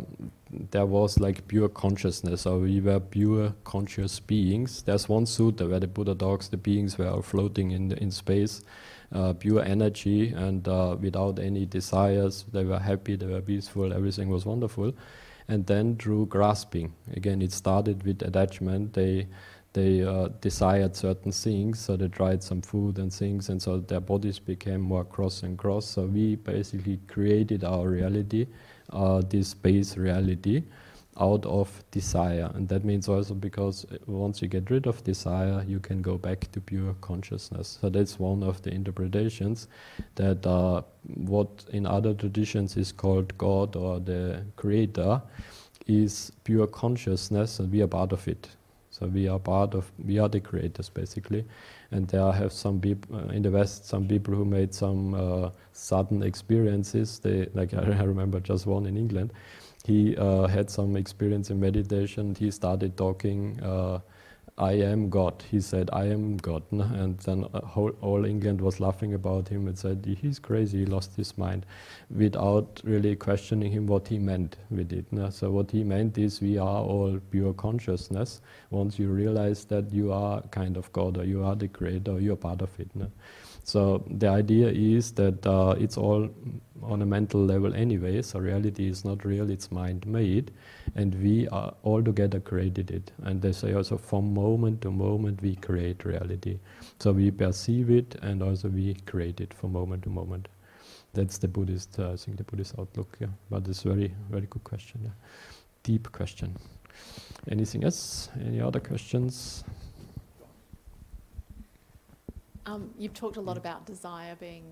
[0.71, 4.83] there was like pure consciousness, or we were pure conscious beings.
[4.83, 8.61] There's one sutta where the Buddha talks the beings were floating in the, in space,
[9.11, 12.45] uh, pure energy, and uh, without any desires.
[12.51, 14.93] They were happy, they were peaceful, everything was wonderful.
[15.47, 18.93] And then through grasping, again, it started with attachment.
[18.93, 19.27] They
[19.73, 23.99] they uh, desired certain things, so they tried some food and things, and so their
[23.99, 25.87] bodies became more cross and cross.
[25.87, 28.47] So we basically created our reality,
[28.91, 30.63] uh, this base reality,
[31.19, 35.63] out of desire, and that means also because uh, once you get rid of desire,
[35.67, 37.77] you can go back to pure consciousness.
[37.81, 39.67] So that's one of the interpretations
[40.15, 40.81] that uh,
[41.15, 45.21] what in other traditions is called God or the Creator
[45.87, 48.49] is pure consciousness, and we are part of it.
[48.93, 51.45] So we are part of, we are the creators basically.
[51.89, 55.49] And there have some people uh, in the West, some people who made some uh,
[55.71, 57.17] sudden experiences.
[57.17, 59.33] They, like I remember just one in England.
[59.83, 62.35] He uh, had some experience in meditation.
[62.35, 63.99] He started talking uh,
[64.57, 65.43] I am God.
[65.49, 66.63] He said, I am God.
[66.71, 70.85] And then uh, whole, all England was laughing about him and said, he's crazy, he
[70.85, 71.65] lost his mind,
[72.15, 75.05] without really questioning him what he meant with it.
[75.33, 78.41] So, what he meant is we are all pure consciousness.
[78.69, 82.35] Once you realize that you are kind of God or you are the creator, you're
[82.35, 82.89] part of it.
[83.63, 86.29] So the idea is that uh, it's all
[86.85, 90.51] on a mental level anyway, so reality is not real, it's mind made,
[90.95, 93.11] and we are all together created it.
[93.23, 96.59] And they say also from moment to moment we create reality.
[96.99, 100.47] So we perceive it and also we create it from moment to moment.
[101.13, 103.27] That's the Buddhist, uh, I think the Buddhist outlook, yeah.
[103.49, 105.11] But it's very, very good question, yeah.
[105.83, 106.55] Deep question.
[107.49, 108.29] Anything else?
[108.39, 109.63] Any other questions?
[112.65, 114.63] Um, you've talked a lot about desire being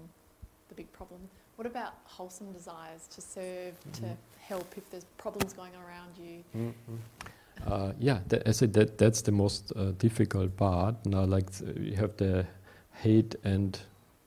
[0.69, 1.19] the big problem.
[1.61, 4.05] What about wholesome desires to serve, mm-hmm.
[4.05, 6.43] to help if there's problems going around you?
[6.57, 7.71] Mm-hmm.
[7.71, 11.05] Uh, yeah, that, I said that that's the most uh, difficult part.
[11.05, 11.45] Now, like
[11.79, 12.47] you have the
[12.93, 13.79] hate and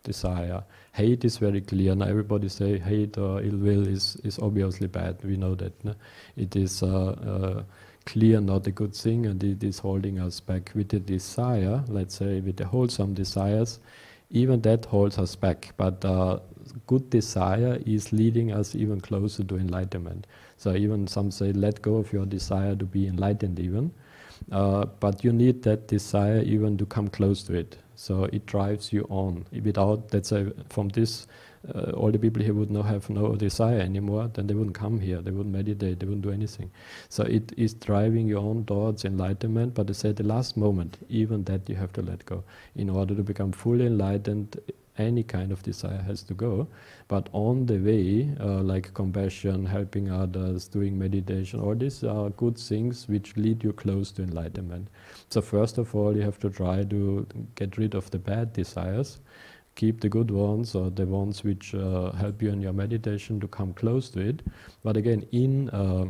[0.05, 0.63] desire.
[0.93, 1.97] Hate is very clear.
[1.97, 5.17] Now, everybody say hate or ill will is is obviously bad.
[5.25, 5.73] We know that.
[5.85, 5.97] No?
[6.37, 6.85] It is.
[6.85, 7.63] Uh, uh
[8.07, 10.71] clear not a good thing and it is holding us back.
[10.75, 13.81] With the desire, let's say with the wholesome desires,
[14.31, 15.73] even that holds us back.
[15.77, 16.39] But uh,
[16.87, 20.27] good desire is leading us even closer to enlightenment.
[20.57, 23.93] So even some say, let go of your desire to be enlightened even.
[24.53, 27.79] Uh, but you need that desire even to come close to it.
[27.97, 29.47] So it drives you on.
[29.63, 31.27] Without, let's say, from this
[31.73, 35.01] uh, all the people here would not have no desire anymore, then they wouldn't come
[35.01, 36.71] here, they wouldn't meditate, they wouldn't do anything.
[37.09, 41.45] So it is driving your own towards enlightenment, but they say the last moment, even
[41.45, 42.45] that you have to let go.
[42.75, 44.61] In order to become fully enlightened,
[44.99, 46.69] any kind of desire has to go.
[47.09, 52.59] But on the way, uh, like compassion, helping others, doing meditation, all these are good
[52.59, 54.89] things which lead you close to enlightenment.
[55.31, 59.19] So first of all, you have to try to get rid of the bad desires
[59.77, 63.49] keep the good ones or the ones which uh, help you in your meditation to
[63.49, 64.41] come close to it.
[64.85, 66.07] But again, in uh,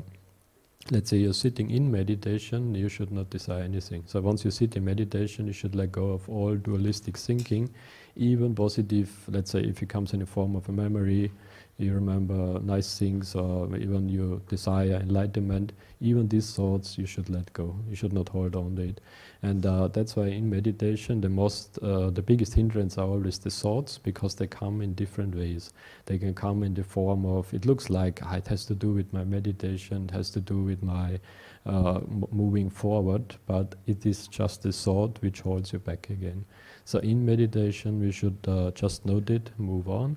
[0.90, 4.02] let's say you're sitting in meditation, you should not desire anything.
[4.06, 7.70] So once you sit in meditation, you should let go of all dualistic thinking,
[8.16, 11.30] even positive, let's say if it comes in the form of a memory,
[11.76, 17.52] you remember nice things or even you desire enlightenment, even these thoughts you should let
[17.52, 17.74] go.
[17.88, 19.00] You should not hold on to it.
[19.42, 23.50] And uh, that's why in meditation, the most, uh, the biggest hindrance are always the
[23.50, 25.72] thoughts because they come in different ways.
[26.06, 29.12] They can come in the form of, it looks like it has to do with
[29.12, 31.18] my meditation, it has to do with my
[31.66, 32.00] uh,
[32.30, 36.44] moving forward, but it is just the thought which holds you back again.
[36.84, 40.16] So in meditation, we should uh, just note it, move on.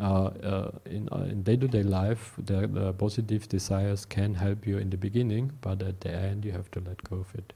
[0.00, 4.90] Uh, uh, in, uh, in day-to-day life, the, the, positive desires can help you in
[4.90, 7.52] the beginning, but at the end, you have to let go of it.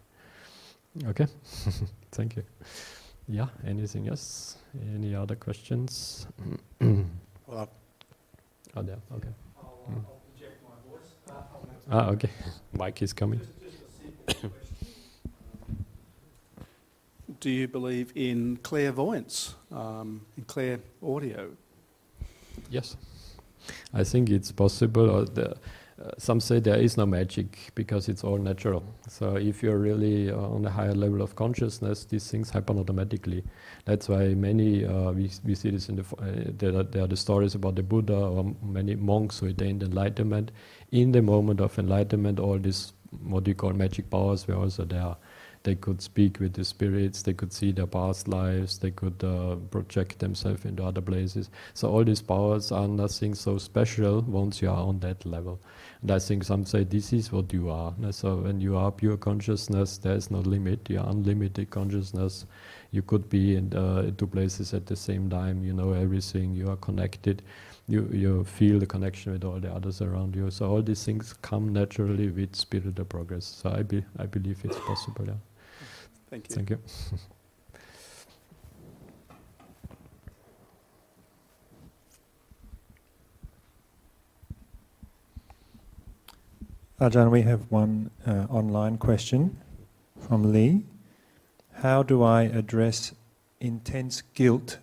[1.06, 1.26] Okay,
[2.10, 2.42] thank you.
[3.28, 4.56] Yeah, anything else?
[4.94, 6.26] Any other questions?
[6.80, 7.70] well,
[8.76, 8.98] oh, there.
[9.14, 9.28] Okay.
[9.88, 10.04] Mm.
[11.90, 12.30] Ah, okay.
[12.72, 13.40] Mike is coming.
[17.42, 21.50] Do you believe in clairvoyance, um, in clair audio?
[22.70, 22.96] Yes,
[23.92, 25.24] I think it's possible.
[25.24, 28.84] The, uh, some say there is no magic because it's all natural.
[29.08, 33.42] So if you're really uh, on a higher level of consciousness, these things happen automatically.
[33.86, 37.16] That's why many uh, we, we see this in the uh, there, there, are the
[37.16, 40.52] stories about the Buddha or many monks who attained enlightenment.
[40.92, 42.92] In the moment of enlightenment, all these
[43.24, 45.16] what you call magic powers were also there
[45.64, 49.56] they could speak with the spirits, they could see their past lives, they could uh,
[49.70, 51.50] project themselves into other places.
[51.74, 55.60] So all these powers are nothing so special once you are on that level.
[56.02, 57.94] And I think some say this is what you are.
[58.10, 60.90] So when you are pure consciousness, there is no limit.
[60.90, 62.44] You are unlimited consciousness.
[62.90, 65.64] You could be in uh, two places at the same time.
[65.64, 66.54] You know everything.
[66.54, 67.42] You are connected.
[67.88, 70.50] You you feel the connection with all the others around you.
[70.50, 73.44] So all these things come naturally with spiritual progress.
[73.44, 75.26] So I be, I believe it's possible.
[75.26, 75.51] Yeah.
[76.32, 76.54] Thank you.
[76.56, 76.78] Thank you.
[87.06, 89.58] Ajahn, we have one uh, online question
[90.26, 90.86] from Lee.
[91.82, 93.12] How do I address
[93.60, 94.78] intense guilt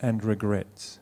[0.00, 0.98] and regrets?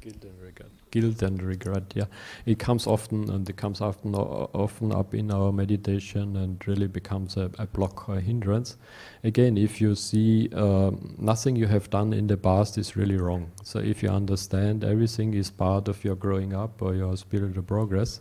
[0.00, 1.92] Guilt and regret guilt and regret.
[1.94, 2.06] Yeah,
[2.46, 7.36] it comes often, and it comes often often up in our meditation, and really becomes
[7.36, 8.76] a, a block or a hindrance.
[9.24, 13.50] Again, if you see um, nothing you have done in the past is really wrong.
[13.62, 18.20] So if you understand everything is part of your growing up or your spiritual progress,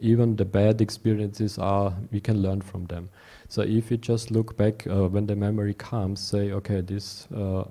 [0.00, 3.08] even the bad experiences are we can learn from them.
[3.50, 7.64] So if you just look back uh, when the memory comes, say, okay, this uh,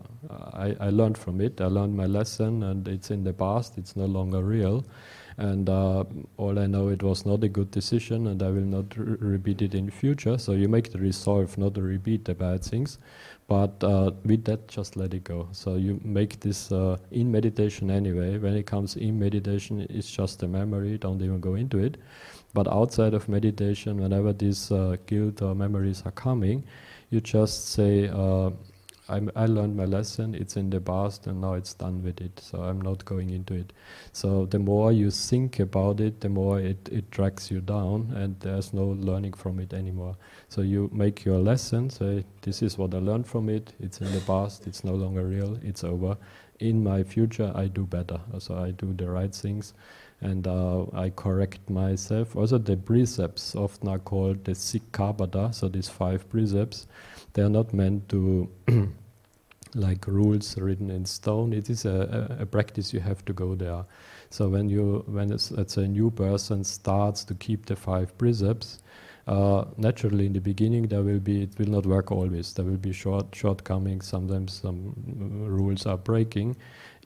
[0.53, 1.61] I, I learned from it.
[1.61, 3.77] I learned my lesson, and it's in the past.
[3.77, 4.83] It's no longer real,
[5.37, 6.03] and uh,
[6.37, 9.61] all I know it was not a good decision, and I will not re- repeat
[9.61, 10.39] it in future.
[10.39, 12.97] So you make the resolve not to repeat the bad things,
[13.47, 15.47] but uh, with that, just let it go.
[15.51, 18.39] So you make this uh, in meditation anyway.
[18.39, 20.97] When it comes in meditation, it's just a memory.
[20.97, 21.97] Don't even go into it.
[22.57, 26.63] But outside of meditation, whenever these uh, guilt or memories are coming,
[27.11, 28.49] you just say, uh,
[29.09, 32.63] i learned my lesson, it's in the past, and now it's done with it, so
[32.63, 33.73] I'm not going into it.
[34.11, 38.39] So the more you think about it, the more it, it drags you down, and
[38.39, 40.17] there's no learning from it anymore.
[40.49, 44.11] So you make your lesson, say, This is what I learned from it, it's in
[44.11, 46.17] the past, it's no longer real, it's over.
[46.59, 49.75] In my future, I do better, so I do the right things
[50.21, 52.35] and uh, I correct myself.
[52.35, 56.87] Also, the precepts often are called the Sikkhapada, so these five precepts.
[57.33, 58.49] They are not meant to
[59.75, 61.53] like rules written in stone.
[61.53, 63.85] It is a, a, a, practice you have to go there.
[64.29, 68.79] So when you when it's, let's a new person starts to keep the five precepts,
[69.27, 72.53] uh, naturally in the beginning there will be it will not work always.
[72.53, 74.07] There will be short shortcomings.
[74.07, 74.93] Sometimes some
[75.47, 76.55] rules are breaking,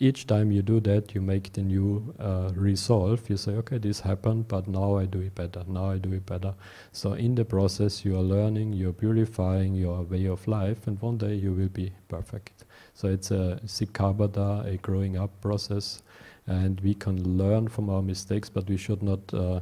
[0.02, 3.30] each time you do that, you make the new uh, resolve.
[3.30, 5.64] You say, okay, this happened, but now I do it better.
[5.68, 6.56] Now I do it better.
[6.92, 11.20] So in the process, you are learning, you're purifying your way of life, and one
[11.20, 12.66] day you will be perfect.
[12.96, 16.02] So it's a sikkhapada, a growing up process,
[16.48, 19.32] and we can learn from our mistakes, but we should not.
[19.32, 19.60] Uh,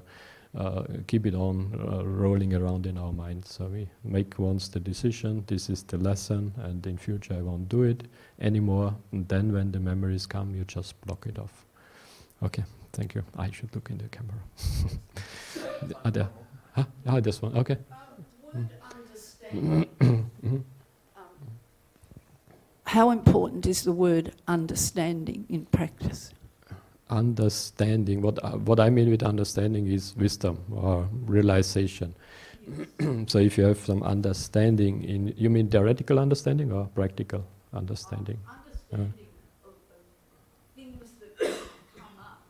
[0.58, 3.54] uh, keep it on uh, rolling around in our minds.
[3.54, 7.70] So we make once the decision, this is the lesson, and in future I won't
[7.70, 8.08] do it
[8.42, 8.96] anymore.
[9.12, 11.66] And then when the memories come, you just block it off.
[12.42, 13.24] Okay, thank you.
[13.38, 15.96] I should look in the camera.
[16.06, 16.30] Are there?
[16.76, 16.86] Huh?
[17.06, 17.56] Ah, this one.
[17.58, 17.78] Okay.
[18.54, 18.70] Um,
[20.02, 20.58] mm-hmm.
[22.86, 26.34] how important is the word understanding in practice?
[27.10, 28.22] Understanding.
[28.22, 32.14] What uh, what I mean with understanding is wisdom or realization.
[33.28, 37.44] so if you have some understanding in, you mean theoretical understanding or practical
[37.74, 38.38] understanding?
[38.94, 39.28] understanding
[39.64, 39.76] of, of
[40.76, 41.38] things that
[41.98, 42.42] come up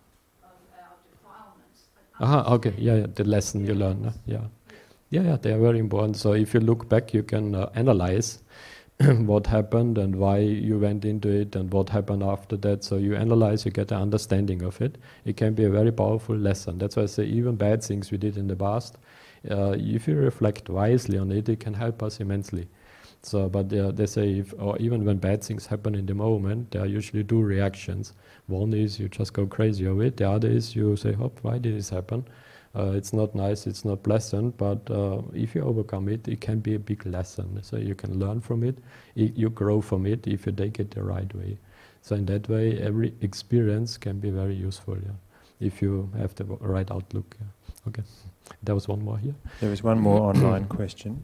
[0.44, 1.88] of our defilements.
[2.20, 4.42] Aha, okay, yeah, yeah, the lesson you learn, uh, yeah.
[5.12, 6.18] Yeah, yeah, they are very important.
[6.18, 8.40] So if you look back, you can uh, analyze
[9.26, 12.84] what happened and why you went into it and what happened after that.
[12.84, 14.98] So you analyze, you get an understanding of it.
[15.26, 16.78] It can be a very powerful lesson.
[16.78, 18.98] That's why I say even bad things we did in the past,
[19.50, 22.68] uh, if you reflect wisely on it, it can help us immensely.
[23.22, 26.72] So, but uh, they say, if, or even when bad things happen in the moment,
[26.72, 28.14] there are usually two reactions.
[28.48, 30.18] One is you just go crazy over it.
[30.18, 32.26] The other is you say, "Oh, why did this happen?"
[32.76, 36.60] Uh, it's not nice, it's not pleasant, but uh, if you overcome it, it can
[36.60, 37.60] be a big lesson.
[37.64, 38.78] So you can learn from it,
[39.18, 41.58] I- you grow from it if you take it the right way.
[42.02, 44.96] So in that way, every experience can be very useful.
[44.98, 45.18] Yeah,
[45.60, 47.36] if you have the right outlook.
[47.40, 47.48] Yeah.
[47.88, 48.04] Okay,
[48.64, 49.36] there was one more here.
[49.62, 51.24] There is one more online question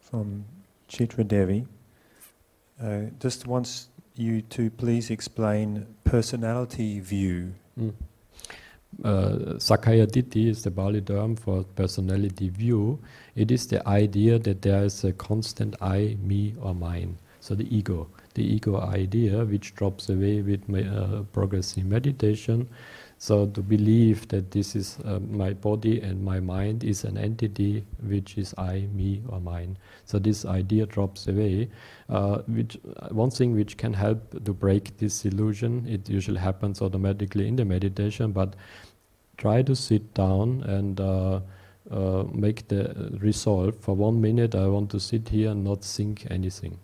[0.00, 0.44] from
[0.88, 1.66] Chitra Devi.
[2.82, 7.52] Uh, just wants you to please explain personality view.
[7.78, 7.92] Mm.
[9.04, 12.98] Uh, Sakkaya Ditthi is the Pali term for personality view.
[13.36, 17.18] It is the idea that there is a constant I, me, or mine.
[17.40, 22.68] So the ego, the ego idea, which drops away with uh, progressing meditation.
[23.18, 27.84] So to believe that this is uh, my body and my mind is an entity
[28.00, 29.76] which is I, me, or mine.
[30.04, 31.68] So this idea drops away.
[32.08, 35.86] Uh, which uh, one thing which can help to break this illusion.
[35.88, 38.54] It usually happens automatically in the meditation, but
[39.36, 41.40] try to sit down and uh,
[41.90, 44.54] uh, make the resolve for one minute.
[44.54, 46.78] I want to sit here and not think anything,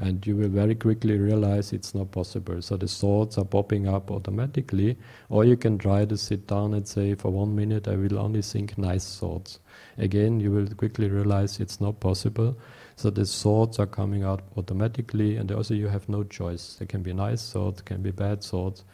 [0.00, 2.62] and you will very quickly realize it's not possible.
[2.62, 4.96] So the thoughts are popping up automatically,
[5.28, 8.42] or you can try to sit down and say, for one minute, I will only
[8.42, 9.58] think nice thoughts.
[9.96, 12.56] Again, you will quickly realize it's not possible.
[12.94, 16.76] So the thoughts are coming out automatically, and also you have no choice.
[16.78, 18.84] They can be nice thoughts, can be bad thoughts.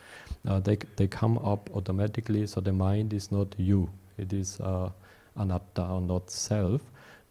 [0.46, 2.46] Uh, they they come up automatically.
[2.46, 4.90] So the mind is not you; it is uh,
[5.36, 6.82] anatta or not self.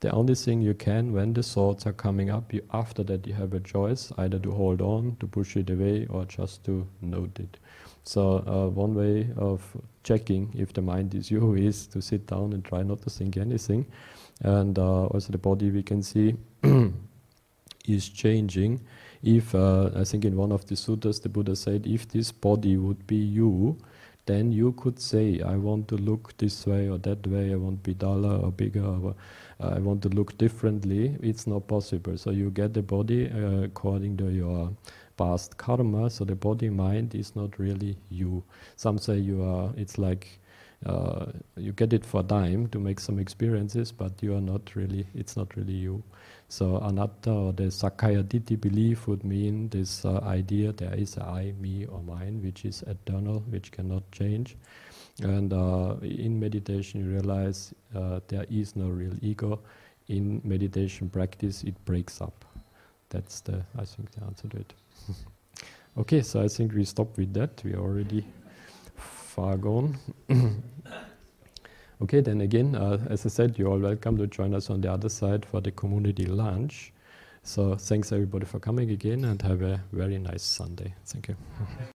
[0.04, 3.34] The only thing you can, when the thoughts are coming up, you, after that you
[3.36, 7.40] have a choice either to hold on, to push it away, or just to note
[7.40, 7.56] it.
[8.04, 9.62] So uh, one way of
[10.04, 13.38] checking if the mind is you is to sit down and try not to think
[13.38, 13.86] anything,
[14.42, 16.36] and uh, also the body we can see
[17.88, 18.82] is changing.
[19.24, 22.76] If uh, I think in one of the suttas the Buddha said, if this body
[22.76, 23.78] would be you,
[24.26, 27.54] then you could say, I want to look this way or that way.
[27.54, 28.84] I want to be duller or bigger.
[28.84, 29.16] Or,
[29.60, 31.18] I want to look differently.
[31.22, 32.18] It's not possible.
[32.18, 34.72] So you get the body uh, according to your
[35.18, 36.10] past karma.
[36.10, 38.44] So the body mind is not really you.
[38.76, 39.72] Some say you are.
[39.78, 40.40] It's like
[40.86, 44.76] uh, you get it for a dime to make some experiences, but you are not
[44.76, 45.08] really.
[45.16, 46.04] It's not really you.
[46.50, 51.54] So anatta or the sakkaya ditthi belief would mean this uh, idea there is I,
[51.60, 54.56] me, or mine, which is eternal, which cannot change.
[55.22, 59.60] And uh, in meditation, you realize uh, there is no real ego.
[60.08, 62.46] In meditation practice, it breaks up.
[63.10, 64.74] That's the, I think, the answer to it.
[65.98, 67.62] okay, so I think we stop with that.
[67.64, 68.26] We are already
[68.96, 69.98] far gone.
[72.02, 74.92] okay, then again, uh, as I said, you're all welcome to join us on the
[74.92, 76.92] other side for the community lunch.
[77.44, 80.96] So thanks everybody for coming again and have a very nice Sunday.
[81.06, 81.36] Thank you.